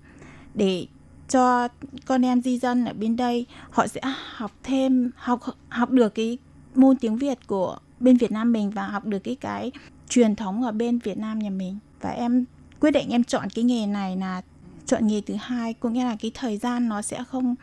[0.54, 0.86] để
[1.28, 1.68] cho
[2.06, 3.46] con em di dân ở bên đây.
[3.70, 4.00] Họ sẽ
[4.34, 6.38] học thêm học học được cái
[6.74, 9.70] môn tiếng Việt của bên Việt Nam mình và học được cái cái
[10.08, 11.78] truyền thống ở bên Việt Nam nhà mình.
[12.00, 12.44] Và em
[12.80, 14.42] quyết định em chọn cái nghề này là
[14.90, 17.54] chọn nghề thứ hai có nghĩa là cái thời gian nó sẽ không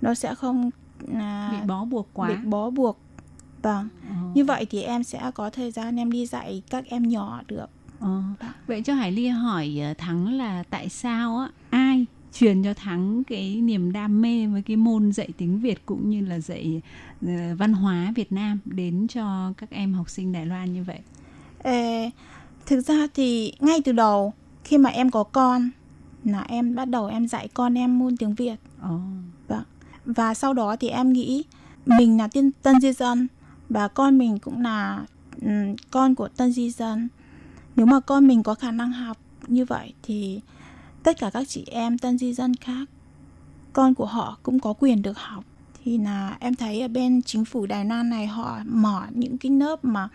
[0.00, 0.70] nó sẽ không
[1.14, 2.28] à, bị bó buộc quá.
[2.28, 2.98] bị bó buộc.
[3.62, 3.88] Vâng.
[4.08, 4.14] Ờ.
[4.34, 7.66] như vậy thì em sẽ có thời gian em đi dạy các em nhỏ được.
[8.00, 8.22] Ờ.
[8.66, 13.24] vậy cho Hải Ly hỏi ờ, Thắng là tại sao á ai truyền cho Thắng
[13.24, 16.82] cái niềm đam mê với cái môn dạy tiếng Việt cũng như là dạy
[17.56, 20.98] văn hóa Việt Nam đến cho các em học sinh Đài Loan như vậy?
[21.62, 22.10] Ê,
[22.66, 24.32] thực ra thì ngay từ đầu
[24.64, 25.70] khi mà em có con
[26.32, 28.98] là em bắt đầu em dạy con em môn tiếng Việt Ồ.
[29.48, 29.62] Vâng.
[30.04, 31.44] Và sau đó thì em nghĩ
[31.86, 33.28] mình là tiên tân di dân
[33.68, 35.04] và con mình cũng là
[35.42, 37.08] ừm, con của tân di dân.
[37.76, 39.16] Nếu mà con mình có khả năng học
[39.46, 40.40] như vậy thì
[41.02, 42.88] tất cả các chị em tân di dân khác
[43.72, 45.44] con của họ cũng có quyền được học.
[45.84, 49.52] Thì là em thấy ở bên chính phủ Đài Loan này họ mở những cái
[49.52, 50.08] lớp mà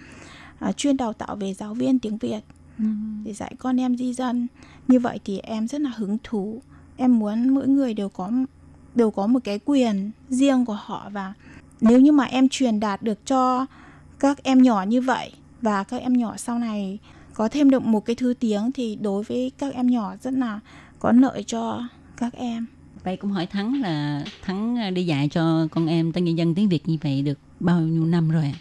[0.60, 2.40] à, chuyên đào tạo về giáo viên tiếng Việt
[2.80, 2.86] Ừ.
[3.24, 4.48] để dạy con em di dân
[4.88, 6.62] như vậy thì em rất là hứng thú
[6.98, 8.32] em muốn mỗi người đều có
[8.96, 11.34] đều có một cái quyền riêng của họ và
[11.82, 13.66] nếu như mà em truyền đạt được cho
[14.20, 17.00] các em nhỏ như vậy và các em nhỏ sau này
[17.34, 20.60] có thêm được một cái thứ tiếng thì đối với các em nhỏ rất là
[21.00, 21.84] có lợi cho
[22.18, 22.66] các em
[23.04, 26.56] Vậy cũng hỏi Thắng là Thắng à, đi dạy cho con em tân nhân dân
[26.56, 28.54] tiếng Việt như vậy được bao nhiêu năm rồi ạ?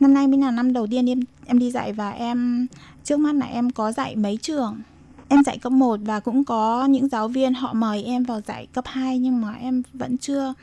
[0.00, 2.66] năm nay mới là năm đầu tiên em em đi dạy và em
[3.04, 4.80] trước mắt là em có dạy mấy trường
[5.28, 8.66] em dạy cấp 1 và cũng có những giáo viên họ mời em vào dạy
[8.66, 10.54] cấp 2 nhưng mà em vẫn chưa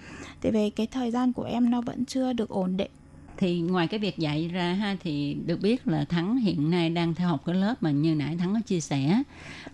[0.41, 2.91] tại vì cái thời gian của em nó vẫn chưa được ổn định
[3.37, 7.15] Thì ngoài cái việc dạy ra ha thì được biết là Thắng hiện nay đang
[7.15, 9.23] theo học cái lớp mà như nãy Thắng có chia sẻ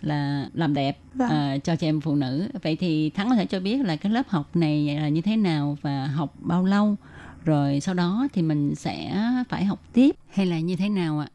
[0.02, 1.30] là làm đẹp Vâng.
[1.30, 2.48] à, cho chị em phụ nữ.
[2.62, 5.36] Vậy thì Thắng có thể cho biết là cái lớp học này là như thế
[5.36, 6.96] nào và học bao lâu?
[7.44, 11.28] Rồi sau đó thì mình sẽ phải học tiếp hay là như thế nào ạ?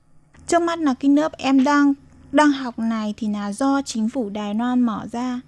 [0.47, 1.93] Trước mắt là cái lớp em đang
[2.31, 5.39] đang học này thì là do chính phủ Đài Loan mở ra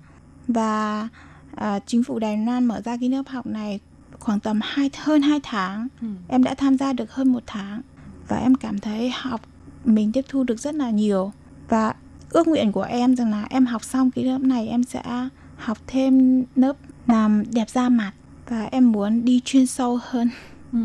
[0.48, 1.08] và
[1.56, 3.80] à, chính phủ Đài Loan mở ra cái lớp học này
[4.20, 6.08] khoảng tầm hai hơn 2 tháng Ừ.
[6.28, 7.82] em đã tham gia được hơn một tháng
[8.28, 9.42] và em cảm thấy học
[9.86, 11.32] mình tiếp thu được rất là nhiều
[11.70, 11.94] và
[12.30, 15.04] ước nguyện của em rằng là em học xong cái lớp này em sẽ
[15.58, 16.74] học thêm lớp
[17.08, 18.12] làm đẹp da mặt
[18.50, 20.30] và em muốn đi chuyên sâu hơn
[20.74, 20.80] Ừ.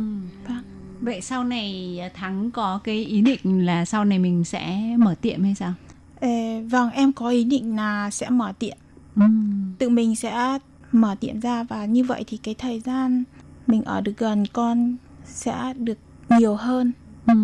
[0.48, 0.62] Vâng.
[1.00, 5.14] Vậy sau này à, Thắng có cái ý định là sau này mình sẽ mở
[5.20, 5.74] tiệm hay sao?
[6.20, 8.76] Ê, vâng, em có ý định là sẽ mở tiệm.
[9.16, 9.74] Ừm.
[9.78, 10.58] Tự mình sẽ
[10.92, 13.24] mở tiệm ra và như vậy thì cái thời gian
[13.66, 16.92] mình ở được gần con sẽ được nhiều hơn.
[17.26, 17.34] Ừ.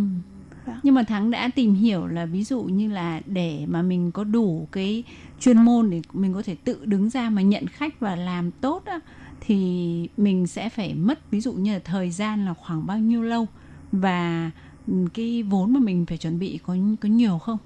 [0.66, 0.76] Vâng.
[0.82, 4.24] Nhưng mà Thắng đã tìm hiểu là ví dụ như là để mà mình có
[4.24, 5.04] đủ cái
[5.40, 8.82] chuyên môn để mình có thể tự đứng ra mà nhận khách và làm tốt
[8.84, 9.00] á
[9.46, 13.22] thì mình sẽ phải mất ví dụ như là thời gian là khoảng bao nhiêu
[13.22, 13.46] lâu?
[13.92, 14.50] Và
[14.86, 17.58] ừ, cái vốn mà mình phải chuẩn bị có có nhiều không?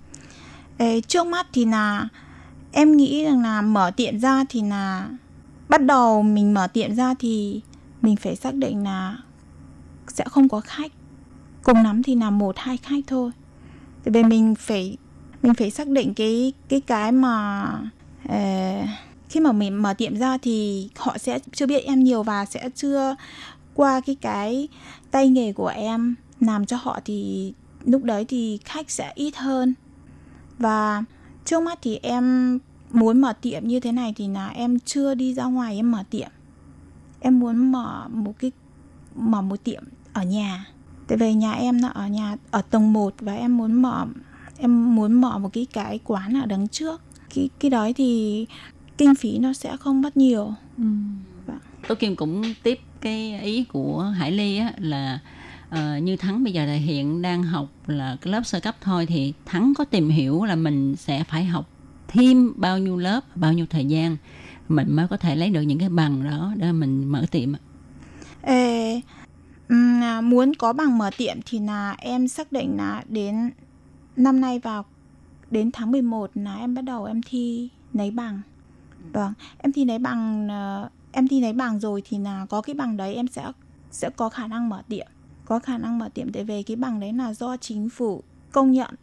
[0.79, 2.09] Ê, trước mắt thì là
[2.73, 5.09] em nghĩ rằng là mở tiệm ra thì là
[5.69, 7.61] bắt đầu mình mở tiệm ra thì
[8.03, 9.17] mình phải xác định là
[10.09, 10.93] sẽ không có khách.
[11.63, 13.31] Cùng lắm thì là một hai khách thôi.
[14.05, 14.97] Thì về mình phải
[15.43, 17.65] mình phải xác định cái cái cái mà
[18.25, 18.89] uh,
[19.29, 22.71] khi mà mình mở tiệm ra thì họ sẽ chưa biết em nhiều và sẽ
[22.75, 23.17] chưa
[23.75, 24.69] qua cái cái
[25.11, 26.15] tay nghề của em.
[26.41, 27.53] Làm cho họ thì
[27.85, 29.75] lúc đấy thì khách sẽ ít hơn.
[30.59, 31.05] Và
[31.45, 32.59] trước mắt thì em
[32.91, 36.03] muốn mở tiệm như thế này thì là em chưa đi ra ngoài em mở
[36.11, 36.29] tiệm.
[37.21, 38.53] Em muốn mở một cái,
[39.15, 40.67] mở một tiệm ở nhà.
[41.09, 44.07] Tại vì nhà em là ở nhà, ở tầng 1 và em muốn mở,
[44.59, 47.03] em muốn mở một cái cái quán ở đằng trước.
[47.35, 48.47] Cái cái đó thì
[48.99, 50.53] kinh phí nó sẽ không mất nhiều
[51.89, 55.19] Tố Kim cũng tiếp cái ý của Hải Ly á, là
[55.71, 59.07] ờ, như Thắng bây giờ là hiện đang học là cái lớp sơ cấp thôi
[59.07, 61.69] thì Thắng có tìm hiểu là mình sẽ phải học
[62.09, 64.17] thêm bao nhiêu lớp bao nhiêu thời gian
[64.69, 67.53] mình mới có thể lấy được những cái bằng đó để mình mở tiệm.
[68.43, 69.01] Ê,
[69.69, 73.51] à, muốn có bằng mở tiệm thì là em xác định là đến
[74.17, 74.85] năm nay vào
[75.51, 78.41] đến tháng 11 là em bắt đầu em thi lấy bằng.
[79.13, 82.75] Vâng, em thi lấy bằng ờ, em thi lấy bằng rồi thì là có cái
[82.75, 83.53] bằng đấy em sẽ
[83.91, 85.07] sẽ có khả năng mở tiệm.
[85.45, 88.23] Có khả năng mở tiệm tại vì cái bằng đấy là do chính phủ
[88.53, 88.95] công nhận.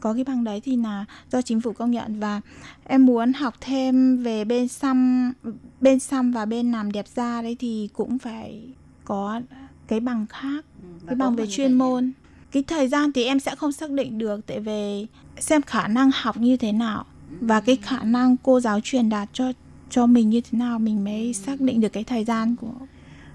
[0.00, 2.40] Có cái bằng đấy thì là do chính phủ công nhận và
[2.84, 5.32] em muốn học thêm về bên xăm
[5.80, 8.68] bên xăm và bên làm đẹp da đấy thì cũng phải
[9.04, 9.40] có
[9.86, 10.64] cái bằng khác
[11.06, 12.12] cái bằng về chuyên môn
[12.52, 15.06] cái thời gian thì em sẽ không xác định được tại vì
[15.38, 17.04] xem khả năng học như thế nào
[17.40, 19.52] và cái khả năng cô giáo truyền đạt cho
[19.90, 22.72] cho mình như thế nào mình mới xác định được cái thời gian của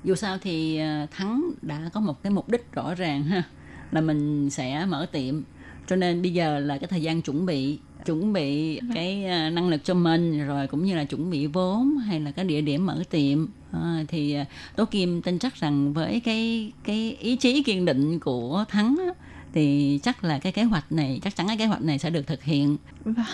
[0.04, 3.44] dù sao thì ờ, Thắng đã có một cái mục đích rõ ràng ha
[3.92, 5.42] là mình sẽ mở tiệm.
[5.88, 9.70] Cho nên bây giờ là cái thời gian chuẩn bị chuẩn bị cái ờ, năng
[9.70, 12.86] lực cho mình rồi cũng như là chuẩn bị vốn hay là cái địa điểm
[12.86, 13.48] mở tiệm.
[13.72, 14.38] À, thì
[14.76, 19.14] Tố Kim tin chắc rằng với cái cái ý chí kiên định của Thắng á,
[19.54, 22.28] thì chắc là cái kế hoạch này, chắc chắn cái kế hoạch này sẽ được
[22.28, 22.78] thực hiện.
[23.06, 23.26] Vâng.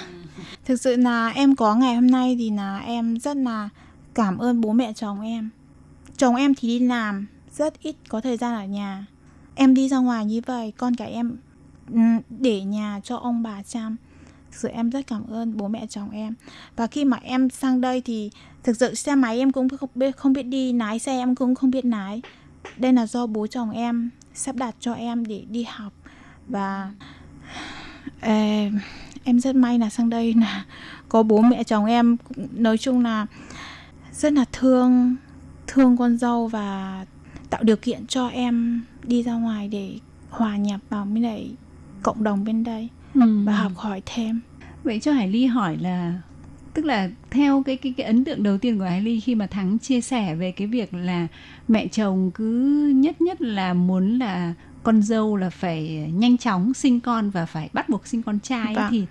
[0.66, 3.70] Thực sự là em có ngày hôm nay thì là em rất là
[4.13, 5.49] cảm ơn bố mẹ chồng em.
[6.18, 9.05] Chồng em thì đi làm, rất ít có thời gian ở nhà.
[9.55, 11.38] Em đi ra ngoài như vậy, con cả em
[11.93, 11.99] ừ,
[12.30, 13.95] để nhà cho ông bà chăm.
[14.51, 16.34] Thực sự em rất cảm ơn bố mẹ chồng em.
[16.76, 18.32] Và khi mà em sang đây thì
[18.63, 21.55] thực sự xe máy em cũng không biết không biết đi lái xe, em cũng
[21.55, 22.22] không biết lái.
[22.78, 25.93] Đây là do bố chồng em sắp đặt cho em để đi học
[26.47, 26.91] và
[28.21, 28.33] ờ,
[29.23, 30.65] em rất may là sang đây là
[31.09, 32.17] có bố mẹ chồng em
[32.53, 33.25] nói chung là
[34.13, 35.15] rất là thương
[35.67, 37.05] thương con dâu và
[37.49, 39.95] tạo điều kiện cho em đi ra ngoài để
[40.29, 41.51] hòa nhập vào với lại
[42.03, 43.43] cộng đồng bên đây Ừ.
[43.45, 44.41] và học hỏi thêm
[44.83, 46.13] Vậy cho Hải Ly hỏi là
[46.73, 49.47] tức là theo cái cái cái ấn tượng đầu tiên của Hải Ly khi mà
[49.47, 51.27] Thắng chia sẻ về cái việc là
[51.67, 52.47] mẹ chồng cứ
[52.95, 54.53] nhất nhất là muốn là
[54.86, 58.75] con dâu là phải nhanh chóng sinh con và phải bắt buộc sinh con trai
[58.75, 58.88] Vâng.
[58.91, 59.05] thì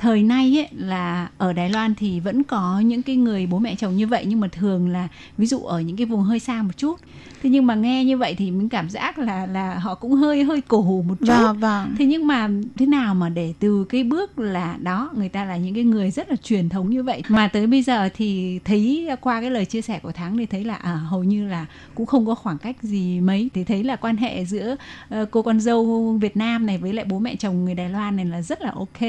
[0.00, 3.74] thời nay ấy là ở Đài Loan thì vẫn có những cái người bố mẹ
[3.74, 6.62] chồng như vậy nhưng mà thường là ví dụ ở những cái vùng hơi xa
[6.62, 7.00] một chút.
[7.42, 10.44] Thế nhưng mà nghe như vậy thì mình cảm giác là là họ cũng hơi
[10.44, 11.26] hơi cổ hủ một chút.
[11.26, 15.28] vâng vâng Thế nhưng mà thế nào mà để từ cái bước là đó người
[15.28, 18.08] ta là những cái người rất là truyền thống như vậy mà tới bây giờ
[18.14, 21.48] thì thấy qua cái lời chia sẻ của Thắng thì thấy là à, hầu như
[21.48, 24.76] là cũng không có khoảng cách gì mấy thì thấy là quan hệ giữa
[25.08, 28.16] ờ, cô con dâu Việt Nam này với lại bố mẹ chồng người Đài Loan
[28.16, 29.00] này là rất là ok.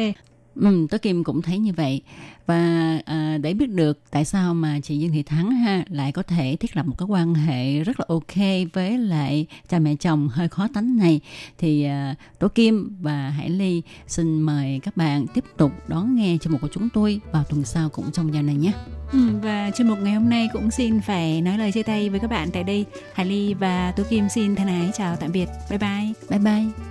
[0.55, 2.01] Ừ, Tố Kim cũng thấy như vậy
[2.45, 6.23] và à, để biết được tại sao mà chị Dương Thị Thắng ha lại có
[6.23, 8.37] thể thiết lập một cái quan hệ rất là ok
[8.73, 11.19] với lại cha mẹ chồng hơi khó tánh này
[11.57, 16.37] thì à, Tố Kim và Hải Ly xin mời các bạn tiếp tục đón nghe
[16.41, 18.71] chương mục của chúng tôi vào tuần sau cũng trong giờ này nhé.
[19.11, 22.19] Ừ, và chuyên mục ngày hôm nay cũng xin phải nói lời chia tay với
[22.19, 22.85] các bạn tại đây.
[23.13, 25.49] Hải Ly và Tú Kim xin thân ái chào tạm biệt.
[25.69, 26.13] Bye bye.
[26.29, 26.90] Bye bye.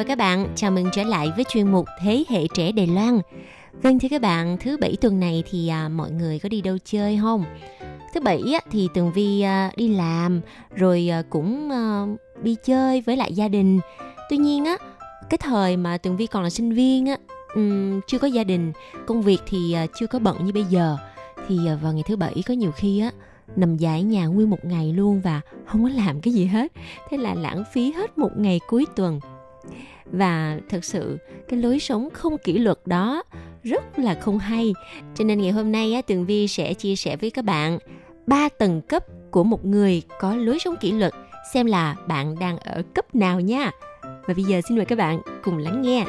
[0.00, 0.48] Và các bạn.
[0.56, 3.20] Chào mừng trở lại với chuyên mục Thế hệ trẻ Đài Loan.
[3.82, 6.78] Vâng thưa các bạn, thứ bảy tuần này thì à, mọi người có đi đâu
[6.84, 7.44] chơi không?
[8.14, 10.40] Thứ bảy á, thì Tường Vi à, đi làm
[10.74, 12.06] rồi à, cũng à,
[12.42, 13.80] đi chơi với lại gia đình.
[14.30, 14.76] Tuy nhiên á,
[15.30, 17.16] cái thời mà Tường Vi còn là sinh viên á,
[17.54, 18.72] um, chưa có gia đình,
[19.06, 20.96] công việc thì à, chưa có bận như bây giờ.
[21.48, 23.10] Thì à, vào ngày thứ bảy có nhiều khi á
[23.56, 26.72] nằm dài ở nhà nguyên một ngày luôn và không có làm cái gì hết
[27.10, 29.20] thế là lãng phí hết một ngày cuối tuần
[30.04, 33.22] và thực sự cái lối sống không kỷ luật đó
[33.62, 34.72] rất là không hay.
[35.14, 37.78] Cho nên ngày hôm nay á, tường vi sẽ chia sẻ với các bạn
[38.26, 41.12] ba tầng cấp của một người có lối sống kỷ luật
[41.52, 43.70] xem là bạn đang ở cấp nào nha.
[44.02, 46.04] Và bây giờ xin mời các bạn cùng lắng nghe.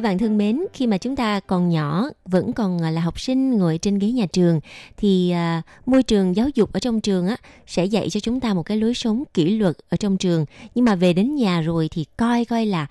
[0.00, 3.20] Các bạn thân mến, khi mà chúng ta còn nhỏ, vẫn còn à, là học
[3.20, 4.60] sinh ngồi trên ghế nhà trường
[4.96, 7.36] thì à, môi trường giáo dục ở trong trường á
[7.66, 10.44] sẽ dạy cho chúng ta một cái lối sống kỷ luật ở trong trường.
[10.74, 12.86] Nhưng mà về đến nhà rồi thì coi coi là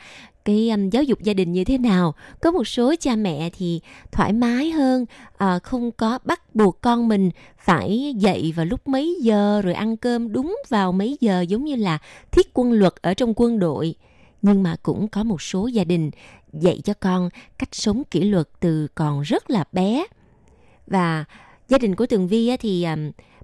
[0.46, 2.14] cái um, giáo dục gia đình như thế nào.
[2.42, 3.82] Có một số cha mẹ thì
[4.12, 5.06] thoải mái hơn,
[5.38, 9.98] à, không có bắt buộc con mình phải dậy vào lúc mấy giờ rồi ăn
[9.98, 11.98] cơm đúng vào mấy giờ giống như là
[12.32, 13.96] thiết quân luật ở trong quân đội
[14.42, 16.12] nhưng mà cũng có một số gia đình
[16.54, 20.06] dạy cho con cách sống kỷ luật từ còn rất là bé.
[20.88, 21.26] Và
[21.68, 22.98] gia đình của tường vi thì à,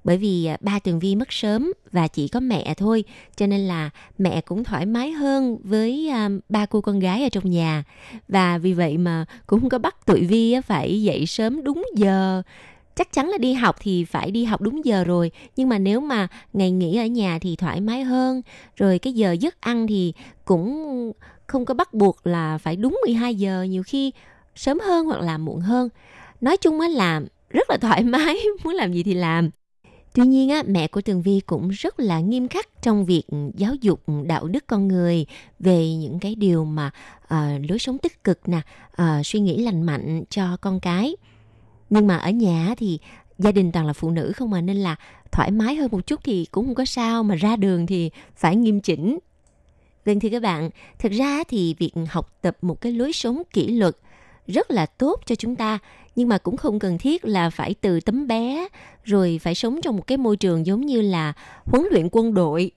[0.03, 3.03] bởi vì à, ba tường vi mất sớm và chỉ có mẹ thôi,
[3.36, 7.30] cho nên là mẹ cũng thoải mái hơn với à, ba cô con gái ở
[7.30, 7.84] trong nhà.
[8.28, 12.41] Và vì vậy mà cũng không có bắt tụi vi phải dậy sớm đúng giờ.
[12.95, 15.99] Chắc chắn là đi học thì phải đi học đúng giờ rồi, nhưng mà nếu
[15.99, 18.41] mà ngày nghỉ ở nhà thì thoải mái hơn.
[18.76, 20.14] Rồi cái giờ giấc ăn thì
[20.45, 21.12] cũng
[21.48, 24.12] không có bắt buộc là phải đúng 12 giờ nhiều khi
[24.56, 25.89] sớm hơn hoặc là muộn hơn
[26.41, 29.50] nói chung á là rất là thoải mái muốn làm gì thì làm
[30.16, 33.24] Tuy nhiên á, mẹ của Tường Vi cũng rất là nghiêm khắc trong việc
[33.56, 35.26] giáo dục đạo đức con người
[35.60, 36.91] về những cái điều mà
[37.24, 38.62] uh, lối sống tích cực nè,
[39.02, 41.16] uh, suy nghĩ lành mạnh cho con cái.
[41.89, 43.00] Nhưng mà ở nhà thì
[43.38, 44.96] gia đình toàn là phụ nữ không mà nên là
[45.32, 48.56] thoải mái hơn một chút thì cũng không có sao mà ra đường thì phải
[48.56, 49.20] nghiêm chỉnh.
[50.06, 53.68] Vâng thưa các bạn, thực ra thì việc học tập một cái lối sống kỷ
[53.68, 53.95] luật
[54.47, 55.80] rất là tốt cho chúng ta
[56.16, 58.68] nhưng mà cũng không cần thiết là phải từ tấm bé
[59.03, 61.34] rồi phải sống trong một cái môi trường giống như là
[61.66, 62.72] huấn luyện quân đội.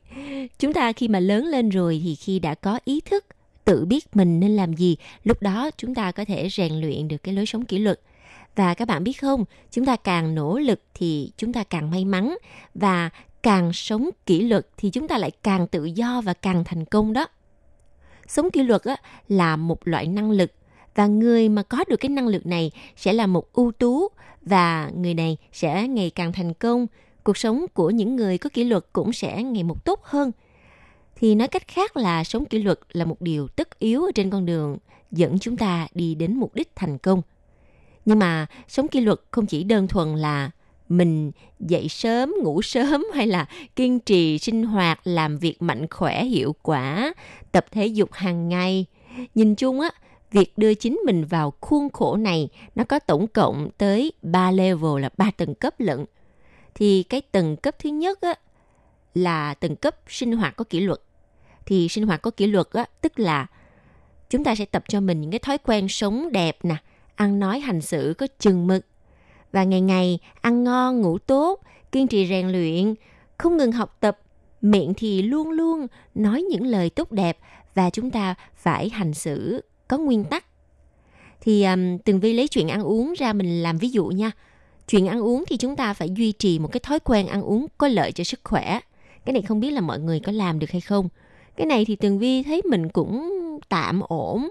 [0.58, 3.24] Chúng ta khi mà lớn lên rồi thì khi đã có ý thức
[3.64, 7.22] tự biết mình nên làm gì lúc đó chúng ta có thể rèn luyện được
[7.22, 8.00] cái lối sống kỷ luật.
[8.56, 12.04] Và các bạn biết không chúng ta càng nỗ lực thì chúng ta càng may
[12.04, 12.36] mắn.
[12.74, 13.10] Và
[13.48, 17.12] càng sống kỷ luật thì chúng ta lại càng tự do và càng thành công
[17.12, 17.26] đó.
[18.26, 18.96] Sống kỷ luật á,
[19.28, 20.52] là một loại năng lực
[20.94, 24.08] và người mà có được cái năng lực này sẽ là một ưu tú
[24.42, 26.86] và người này sẽ ngày càng thành công.
[27.24, 30.32] Cuộc sống của những người có kỷ luật cũng sẽ ngày một tốt hơn.
[31.16, 34.30] Thì nói cách khác là sống kỷ luật là một điều tất yếu ở trên
[34.30, 34.78] con đường
[35.10, 37.22] dẫn chúng ta đi đến mục đích thành công.
[38.04, 40.50] Nhưng mà sống kỷ luật không chỉ đơn thuần là
[40.88, 46.24] mình dậy sớm ngủ sớm hay là kiên trì sinh hoạt làm việc mạnh khỏe
[46.24, 47.14] hiệu quả
[47.52, 48.86] tập thể dục hàng ngày
[49.34, 49.90] nhìn chung á
[50.30, 55.00] việc đưa chính mình vào khuôn khổ này nó có tổng cộng tới 3 level
[55.00, 56.04] là 3 tầng cấp lận.
[56.74, 58.34] Thì cái tầng cấp thứ nhất á,
[59.14, 61.00] là tầng cấp sinh hoạt có kỷ luật.
[61.66, 63.46] Thì sinh hoạt có kỷ luật á, tức là
[64.30, 66.76] chúng ta sẽ tập cho mình những cái thói quen sống đẹp nè,
[67.14, 68.86] ăn nói hành xử có chừng mực.
[69.52, 71.60] Và ngày ngày ăn ngon, ngủ tốt,
[71.92, 72.94] kiên trì rèn luyện,
[73.38, 74.18] không ngừng học tập,
[74.60, 77.38] miệng thì luôn luôn nói những lời tốt đẹp
[77.74, 80.44] và chúng ta phải hành xử có nguyên tắc.
[81.40, 84.30] Thì um, tường vi lấy chuyện ăn uống ra mình làm ví dụ nha.
[84.88, 87.66] Chuyện ăn uống thì chúng ta phải duy trì một cái thói quen ăn uống
[87.78, 88.80] có lợi cho sức khỏe.
[89.24, 91.08] Cái này không biết là mọi người có làm được hay không.
[91.56, 93.30] Cái này thì tường vi thấy mình cũng
[93.68, 94.48] tạm ổn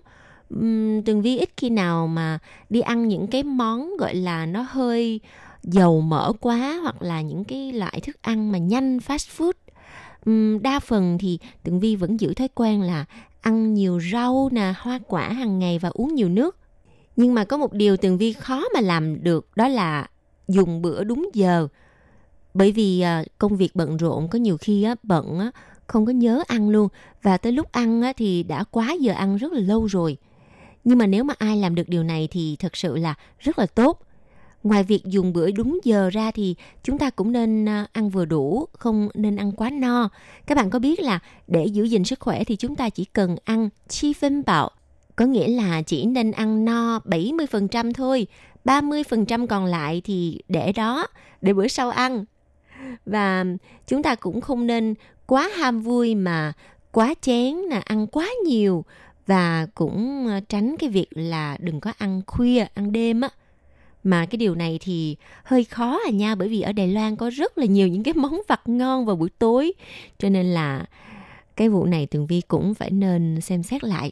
[0.50, 2.40] um, tường vi ít khi nào mà
[2.70, 5.20] đi ăn những cái món gọi là nó hơi
[5.64, 9.54] dầu mỡ quá hoặc là những cái loại thức ăn mà nhanh fast food
[10.26, 13.06] um, đa phần thì Tường Vi vẫn giữ thói quen là
[13.42, 16.58] ăn nhiều rau nè, hoa quả hàng ngày và uống nhiều nước.
[17.16, 20.08] Nhưng mà có một điều Tường Vi khó mà làm được đó là
[20.48, 21.68] dùng bữa đúng giờ.
[22.54, 25.52] Bởi vì à, công việc bận rộn có nhiều khi á, bận á,
[25.88, 26.88] không có nhớ ăn luôn
[27.22, 30.18] và tới lúc ăn á, thì đã quá giờ ăn rất là lâu rồi.
[30.88, 33.66] Nhưng mà nếu mà ai làm được điều này thì thật sự là rất là
[33.66, 34.02] tốt.
[34.64, 38.26] Ngoài việc dùng bữa đúng giờ ra thì chúng ta cũng nên à, ăn vừa
[38.26, 40.10] đủ, không nên ăn quá no.
[40.46, 43.36] Các bạn có biết là để giữ gìn sức khỏe thì chúng ta chỉ cần
[43.44, 44.70] ăn chi phân bạo,
[45.16, 48.28] có nghĩa là chỉ nên ăn no 70% thôi,
[48.66, 51.08] 30% còn lại thì để đó,
[51.42, 52.26] để bữa sau ăn.
[53.06, 53.46] Và
[53.88, 54.94] chúng ta cũng không nên
[55.26, 56.54] quá ham vui mà
[56.92, 58.86] quá chén là ăn quá nhiều
[59.28, 63.30] và cũng ờ, tránh cái việc là đừng có ăn khuya, ăn đêm á
[64.04, 67.30] mà cái điều này thì hơi khó à nha bởi vì ở Đài Loan có
[67.30, 69.74] rất là nhiều những cái món vặt ngon vào buổi tối
[70.20, 70.86] cho nên là
[71.56, 74.12] cái vụ này Tường Vi cũng phải nên xem xét lại.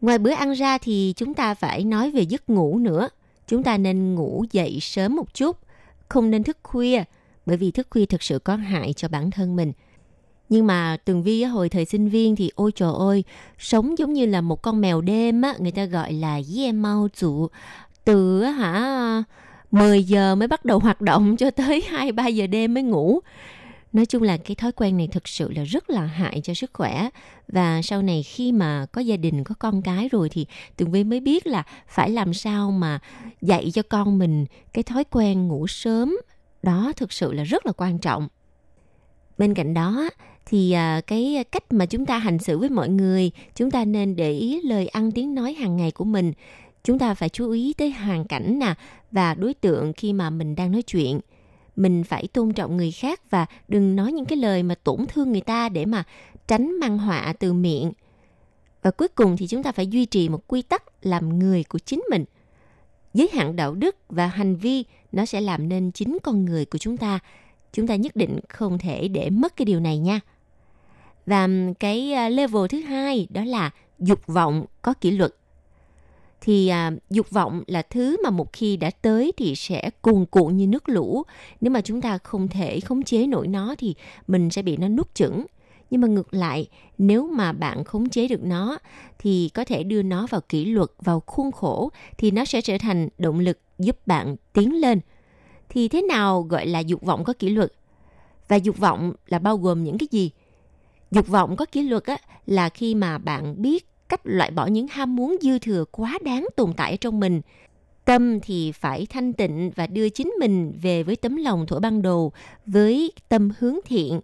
[0.00, 3.08] Ngoài bữa ăn ra thì chúng ta phải nói về giấc ngủ nữa.
[3.46, 5.56] Chúng ta nên ngủ dậy sớm một chút,
[6.08, 7.04] không nên thức khuya
[7.46, 9.72] bởi vì thức khuya thực sự có hại cho bản thân mình.
[10.48, 13.24] Nhưng mà Tường Vi hồi thời sinh viên thì ôi trời ơi,
[13.58, 17.08] sống giống như là một con mèo đêm á, người ta gọi là ye mau
[17.16, 17.48] chủ
[18.04, 19.22] từ hả
[19.70, 23.20] 10 giờ mới bắt đầu hoạt động cho tới 2 3 giờ đêm mới ngủ.
[23.92, 26.70] Nói chung là cái thói quen này thực sự là rất là hại cho sức
[26.72, 27.08] khỏe
[27.48, 31.04] và sau này khi mà có gia đình có con cái rồi thì Tường Vi
[31.04, 32.98] mới biết là phải làm sao mà
[33.40, 36.16] dạy cho con mình cái thói quen ngủ sớm
[36.62, 38.28] đó thực sự là rất là quan trọng.
[39.38, 40.10] Bên cạnh đó
[40.46, 44.16] thì à, cái cách mà chúng ta hành xử với mọi người, chúng ta nên
[44.16, 46.32] để ý lời ăn tiếng nói hàng ngày của mình.
[46.84, 48.74] Chúng ta phải chú ý tới hoàn cảnh nè
[49.10, 51.20] và đối tượng khi mà mình đang nói chuyện.
[51.76, 55.32] Mình phải tôn trọng người khác và đừng nói những cái lời mà tổn thương
[55.32, 56.04] người ta để mà
[56.48, 57.92] tránh mang họa từ miệng.
[58.82, 61.78] Và cuối cùng thì chúng ta phải duy trì một quy tắc làm người của
[61.78, 62.24] chính mình.
[63.14, 66.78] Giới hạn đạo đức và hành vi nó sẽ làm nên chính con người của
[66.78, 67.18] chúng ta.
[67.72, 70.20] Chúng ta nhất định không thể để mất cái điều này nha
[71.26, 71.48] và
[71.80, 75.34] cái ờ, level thứ hai đó là dục vọng có kỷ luật.
[76.40, 80.56] Thì à, dục vọng là thứ mà một khi đã tới thì sẽ cuồn cuộn
[80.56, 81.22] như nước lũ.
[81.60, 83.94] Nếu mà chúng ta không thể khống chế nổi nó thì
[84.26, 85.46] mình sẽ bị nó nuốt chửng.
[85.90, 86.66] Nhưng mà ngược lại
[86.98, 88.78] nếu mà bạn khống chế được nó
[89.18, 92.78] thì có thể đưa nó vào kỷ luật vào khuôn khổ thì nó sẽ trở
[92.78, 95.00] thành động lực giúp bạn tiến lên.
[95.68, 97.72] Thì thế nào gọi là dục vọng có kỷ luật?
[98.48, 100.30] Và dục vọng là bao gồm những cái gì?
[101.10, 104.86] Dục vọng có kỷ luật á, là khi mà bạn biết cách loại bỏ những
[104.88, 107.40] ham muốn dư thừa quá đáng tồn tại ở trong mình.
[108.04, 112.02] Tâm thì phải thanh tịnh và đưa chính mình về với tấm lòng thuở ban
[112.02, 112.32] đầu,
[112.66, 114.20] với tâm hướng thiện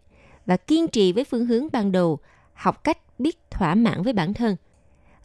[0.47, 2.19] và kiên trì với phương hướng ban đầu,
[2.55, 4.57] học cách biết thỏa mãn với bản thân.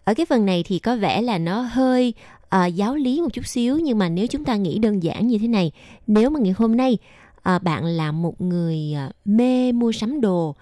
[0.04, 2.14] Ở cái phần này thì có vẻ là nó hơi
[2.50, 5.38] à, giáo lý một chút xíu nhưng mà nếu chúng ta nghĩ đơn giản như
[5.38, 5.72] thế này,
[6.08, 6.98] nếu mà ngày hôm nay
[7.44, 10.56] à, bạn là một người à, mê mua sắm đồ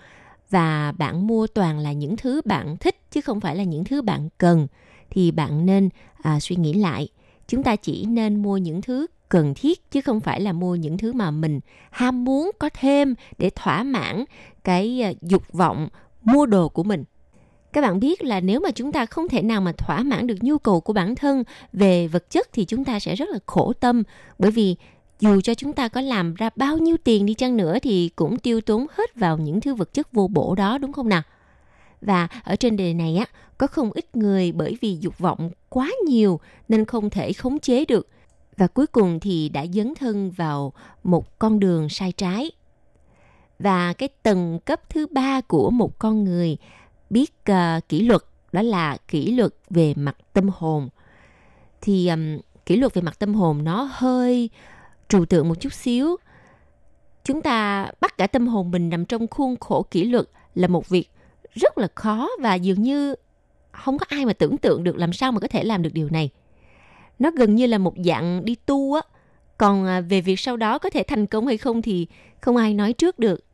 [0.49, 4.01] và bạn mua toàn là những thứ bạn thích chứ không phải là những thứ
[4.01, 4.67] bạn cần.
[5.09, 5.89] Thì bạn nên
[6.23, 7.07] à, suy nghĩ lại.
[7.47, 10.97] Chúng ta chỉ nên mua những thứ cần thiết chứ không phải là mua những
[10.97, 11.59] thứ mà mình
[11.91, 14.25] ham muốn có thêm để thỏa mãn
[14.63, 15.87] cái à, dục vọng
[16.23, 17.03] mua đồ của mình.
[17.73, 20.37] Các bạn biết là nếu mà chúng ta không thể nào mà thỏa mãn được
[20.41, 21.43] nhu cầu của bản thân
[21.73, 24.03] về vật chất thì chúng ta sẽ rất là khổ tâm.
[24.39, 24.75] Bởi vì
[25.19, 28.39] dù cho chúng ta có làm ra bao nhiêu tiền đi chăng nữa thì cũng
[28.39, 31.21] tiêu tốn hết vào những thứ vật chất vô bổ đó đúng không nào?
[32.01, 33.25] Và ở trên đề này á,
[33.57, 37.85] có không ít người bởi vì dục vọng quá nhiều nên không thể khống chế
[37.85, 38.09] được
[38.57, 42.51] và cuối cùng thì đã dấn thân vào một con đường sai trái.
[43.59, 46.57] Và cái tầng cấp thứ ba của một con người
[47.09, 50.89] biết uh, kỷ luật đó là kỷ luật về mặt tâm hồn.
[51.81, 54.49] Thì um, kỷ luật về mặt tâm hồn nó hơi
[55.09, 56.17] trừu tượng một chút xíu.
[57.23, 60.25] Chúng ta bắt cả tâm hồn mình nằm trong khuôn khổ kỷ luật
[60.55, 61.09] là một việc
[61.53, 63.15] rất là khó và dường như
[63.71, 66.09] không có ai mà tưởng tượng được làm sao mà có thể làm được điều
[66.09, 66.29] này.
[67.19, 69.01] Nó gần như là một dạng đi tu á.
[69.57, 72.07] Còn à, về việc sau đó có thể thành công hay không thì
[72.41, 73.45] không ai nói trước được.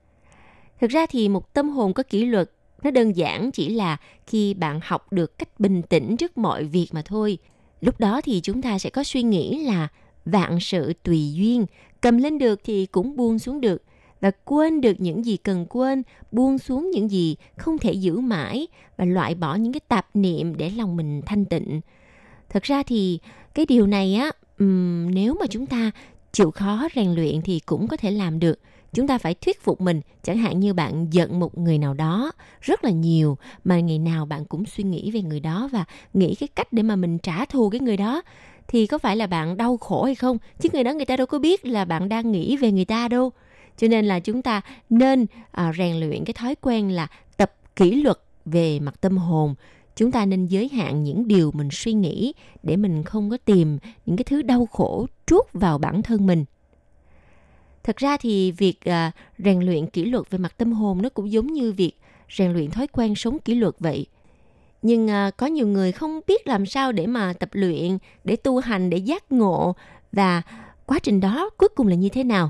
[0.81, 2.51] Thực ra thì một tâm hồn có kỷ luật,
[2.83, 3.97] nó đơn giản chỉ là
[4.27, 7.37] khi bạn học được cách bình tĩnh trước mọi việc mà thôi.
[7.81, 9.87] Lúc đó thì chúng ta sẽ có suy nghĩ là
[10.25, 11.65] vạn sự tùy duyên,
[12.01, 13.83] cầm lên được thì cũng buông xuống được
[14.21, 18.67] và quên được những gì cần quên, buông xuống những gì không thể giữ mãi
[18.97, 21.81] và loại bỏ những cái tạp niệm để lòng mình thanh tịnh.
[22.49, 23.19] Thật ra thì
[23.53, 25.91] cái điều này á, um, nếu mà chúng ta
[26.31, 28.59] chịu khó rèn luyện thì cũng có thể làm được.
[28.93, 32.31] chúng ta phải thuyết phục mình chẳng hạn như bạn giận một người nào đó
[32.61, 36.35] rất là nhiều mà ngày nào bạn cũng suy nghĩ về người đó và nghĩ
[36.35, 38.21] cái cách để mà mình trả thù cái người đó
[38.67, 40.37] thì có phải là bạn đau khổ hay không?
[40.59, 43.07] Chứ người đó người ta đâu có biết là bạn đang nghĩ về người ta
[43.07, 43.31] đâu.
[43.77, 47.07] Cho nên là chúng ta nên à, rèn luyện cái thói quen là
[47.37, 49.55] tập kỷ luật về mặt tâm hồn.
[49.95, 52.33] Chúng ta nên giới hạn những điều mình suy nghĩ
[52.63, 56.45] để mình không có tìm những cái thứ đau khổ trút vào bản thân mình.
[57.83, 61.31] Thật ra thì việc à, rèn luyện kỷ luật về mặt tâm hồn nó cũng
[61.31, 61.93] giống như việc
[62.37, 64.05] rèn luyện thói quen sống kỷ luật vậy
[64.81, 68.59] nhưng à, có nhiều người không biết làm sao để mà tập luyện để tu
[68.59, 69.75] hành để giác ngộ.
[70.11, 70.41] Và
[70.85, 72.49] quá trình đó cuối cùng là như thế nào?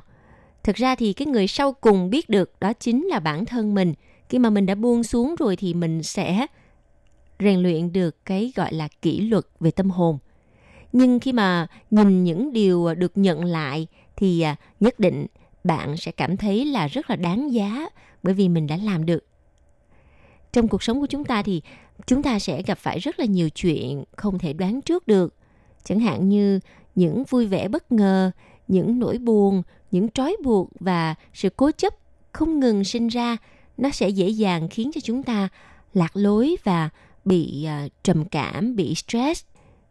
[0.63, 3.93] Thực ra thì cái người sau cùng biết được đó chính là bản thân mình.
[4.29, 6.47] Khi mà mình đã buông xuống rồi thì mình sẽ
[7.39, 10.17] rèn luyện được cái gọi là kỷ luật về tâm hồn.
[10.93, 15.25] Nhưng khi mà nhìn những điều được nhận lại thì à, nhất định
[15.63, 17.89] bạn sẽ cảm thấy là rất là đáng giá
[18.23, 19.25] bởi vì mình đã làm được.
[20.53, 21.61] Trong cuộc sống của chúng ta thì
[22.07, 25.35] chúng ta sẽ gặp phải rất là nhiều chuyện không thể đoán trước được.
[25.83, 26.59] Chẳng hạn như
[26.95, 28.31] những vui vẻ bất ngờ
[28.67, 31.93] những nỗi buồn những trói buộc và sự cố chấp
[32.31, 33.37] không ngừng sinh ra
[33.77, 35.49] nó sẽ dễ dàng khiến cho chúng ta
[35.93, 36.89] lạc lối và
[37.25, 39.45] bị uh, trầm cảm bị stress.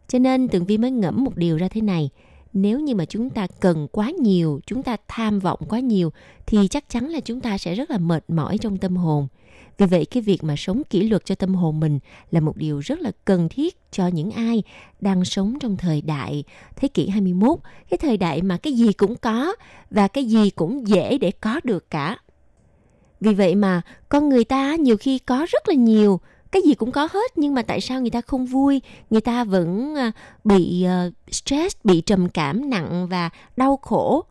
[0.07, 2.09] Cho nên tường vi mới ngẫm một điều ra thế này
[2.53, 6.11] nếu như mà chúng ta cần quá nhiều chúng ta tham vọng quá nhiều
[6.45, 9.27] thì chắc chắn là chúng ta sẽ rất là mệt mỏi trong tâm hồn
[9.77, 11.99] vì vậy cái việc mà sống kỷ luật cho tâm hồn mình
[12.31, 14.63] là một điều rất là cần thiết cho những ai
[15.01, 16.43] đang sống trong thời đại
[16.75, 17.59] thế kỷ 21,
[17.89, 19.55] cái thời đại mà cái gì cũng có
[19.91, 22.17] và cái gì cũng dễ để có được cả.
[23.19, 26.19] Vì vậy mà con người ta nhiều khi có rất là nhiều
[26.51, 28.81] cái gì cũng có hết nhưng mà tại sao người ta không vui?
[29.09, 30.11] Người ta vẫn ờ,
[30.43, 34.25] bị ờ, stress bị trầm cảm nặng và đau khổ.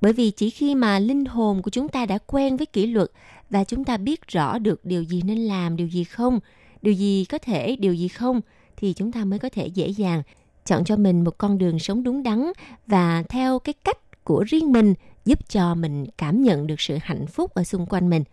[0.00, 3.10] Bởi vì chỉ khi mà linh hồn của chúng ta đã quen với kỷ luật
[3.54, 6.40] và chúng ta biết rõ được điều gì nên làm điều gì không
[6.82, 8.40] điều gì có thể điều gì không
[8.76, 10.22] thì chúng ta mới có thể dễ dàng
[10.64, 12.52] chọn cho mình một con đường sống đúng đắn
[12.86, 14.94] và theo cái cách của riêng mình
[15.24, 18.24] giúp cho mình cảm nhận được sự hạnh phúc ở xung quanh mình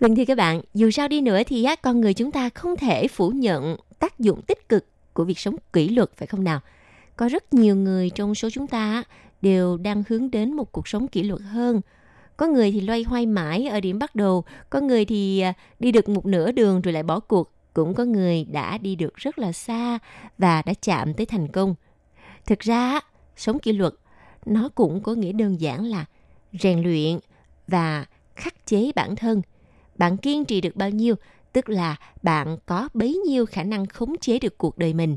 [0.00, 3.08] Vâng thưa các bạn, dù sao đi nữa thì con người chúng ta không thể
[3.08, 6.60] phủ nhận tác dụng tích cực của việc sống kỷ luật phải không nào?
[7.16, 9.02] Có rất nhiều người trong số chúng ta
[9.42, 11.80] đều đang hướng đến một cuộc sống kỷ luật hơn.
[12.36, 15.92] Có người thì loay hoay mãi ở điểm bắt đầu, có người thì à, đi
[15.92, 19.38] được một nửa đường rồi lại bỏ cuộc, cũng có người đã đi được rất
[19.38, 19.98] là xa
[20.38, 21.74] và đã chạm tới thành công.
[22.46, 23.00] Thực ra,
[23.36, 23.94] sống kỷ luật
[24.46, 26.04] nó cũng có nghĩa đơn giản là
[26.52, 27.18] rèn luyện
[27.68, 28.04] và
[28.36, 29.42] khắc chế bản thân–
[29.96, 31.14] bạn kiên trì được bao nhiêu,
[31.52, 35.16] tức là bạn có bấy nhiêu khả năng khống chế được cuộc đời mình.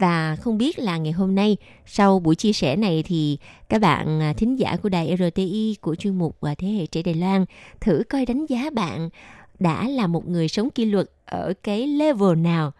[0.00, 3.38] Và không biết là ngày hôm nay, sau buổi chia sẻ này thì
[3.68, 7.02] các bạn à, thính giả của đài RTI của chuyên mục và Thế hệ trẻ
[7.02, 7.44] Đài Loan
[7.80, 9.10] thử coi đánh giá bạn
[9.58, 12.72] đã là một người sống kỷ luật ở cái level nào.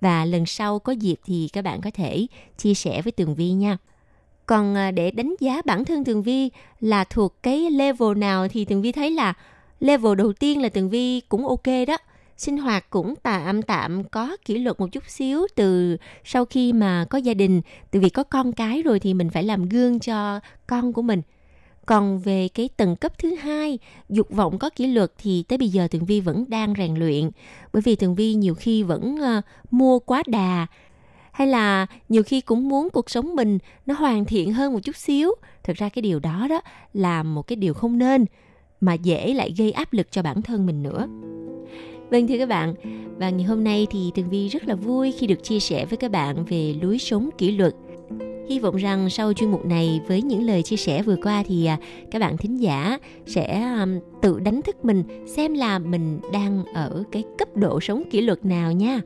[0.00, 2.26] Và lần sau có dịp thì các bạn có thể
[2.58, 3.76] chia sẻ với Tường Vi nha.
[4.46, 6.50] Còn à, để đánh giá bản thân Tường Vi
[6.80, 9.34] là thuộc cái level nào thì Tường Vi thấy là
[9.80, 11.96] level đầu tiên là tường vi cũng ok đó
[12.36, 17.06] sinh hoạt cũng tạm tạm có kỷ luật một chút xíu từ sau khi mà
[17.10, 17.60] có gia đình.
[17.90, 21.22] Từ vì có con cái rồi thì mình phải làm gương cho con của mình.
[21.86, 23.78] Còn về cái tầng cấp thứ hai
[24.08, 27.30] dục vọng có kỷ luật thì tới bây giờ tường vi vẫn đang rèn luyện.
[27.72, 30.66] Bởi vì tường vi nhiều khi vẫn uh, mua quá đà
[31.32, 34.96] hay là nhiều khi cũng muốn cuộc sống mình nó hoàn thiện hơn một chút
[34.96, 35.30] xíu.
[35.62, 36.60] Thực ra cái điều đó đó
[36.92, 38.24] là một cái điều không nên
[38.80, 41.08] mà dễ lại gây áp lực cho bản thân mình nữa.
[42.14, 42.74] Vâng thưa các bạn,
[43.18, 45.96] và ngày hôm nay thì Tường Vi rất là vui khi được chia sẻ với
[45.96, 47.74] các bạn về lối sống kỷ luật.
[48.48, 51.66] Hy vọng rằng sau chuyên mục này với những lời chia sẻ vừa qua thì
[51.66, 51.78] à,
[52.10, 53.86] các bạn thính giả sẽ à,
[54.22, 58.44] tự đánh thức mình xem là mình đang ở cái cấp độ sống kỷ luật
[58.44, 59.00] nào nha.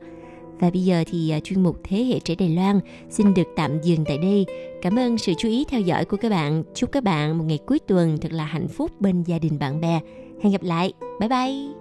[0.59, 2.79] Và bây giờ thì à, chuyên mục Thế hệ trẻ Đài Loan
[3.09, 4.45] xin được tạm dừng tại đây.
[4.81, 6.63] Cảm ơn sự chú ý theo dõi của các bạn.
[6.75, 9.81] Chúc các bạn một ngày cuối tuần thật là hạnh phúc bên gia đình bạn
[9.81, 9.99] bè.
[10.41, 10.93] Hẹn gặp lại.
[11.19, 11.78] Bye bye.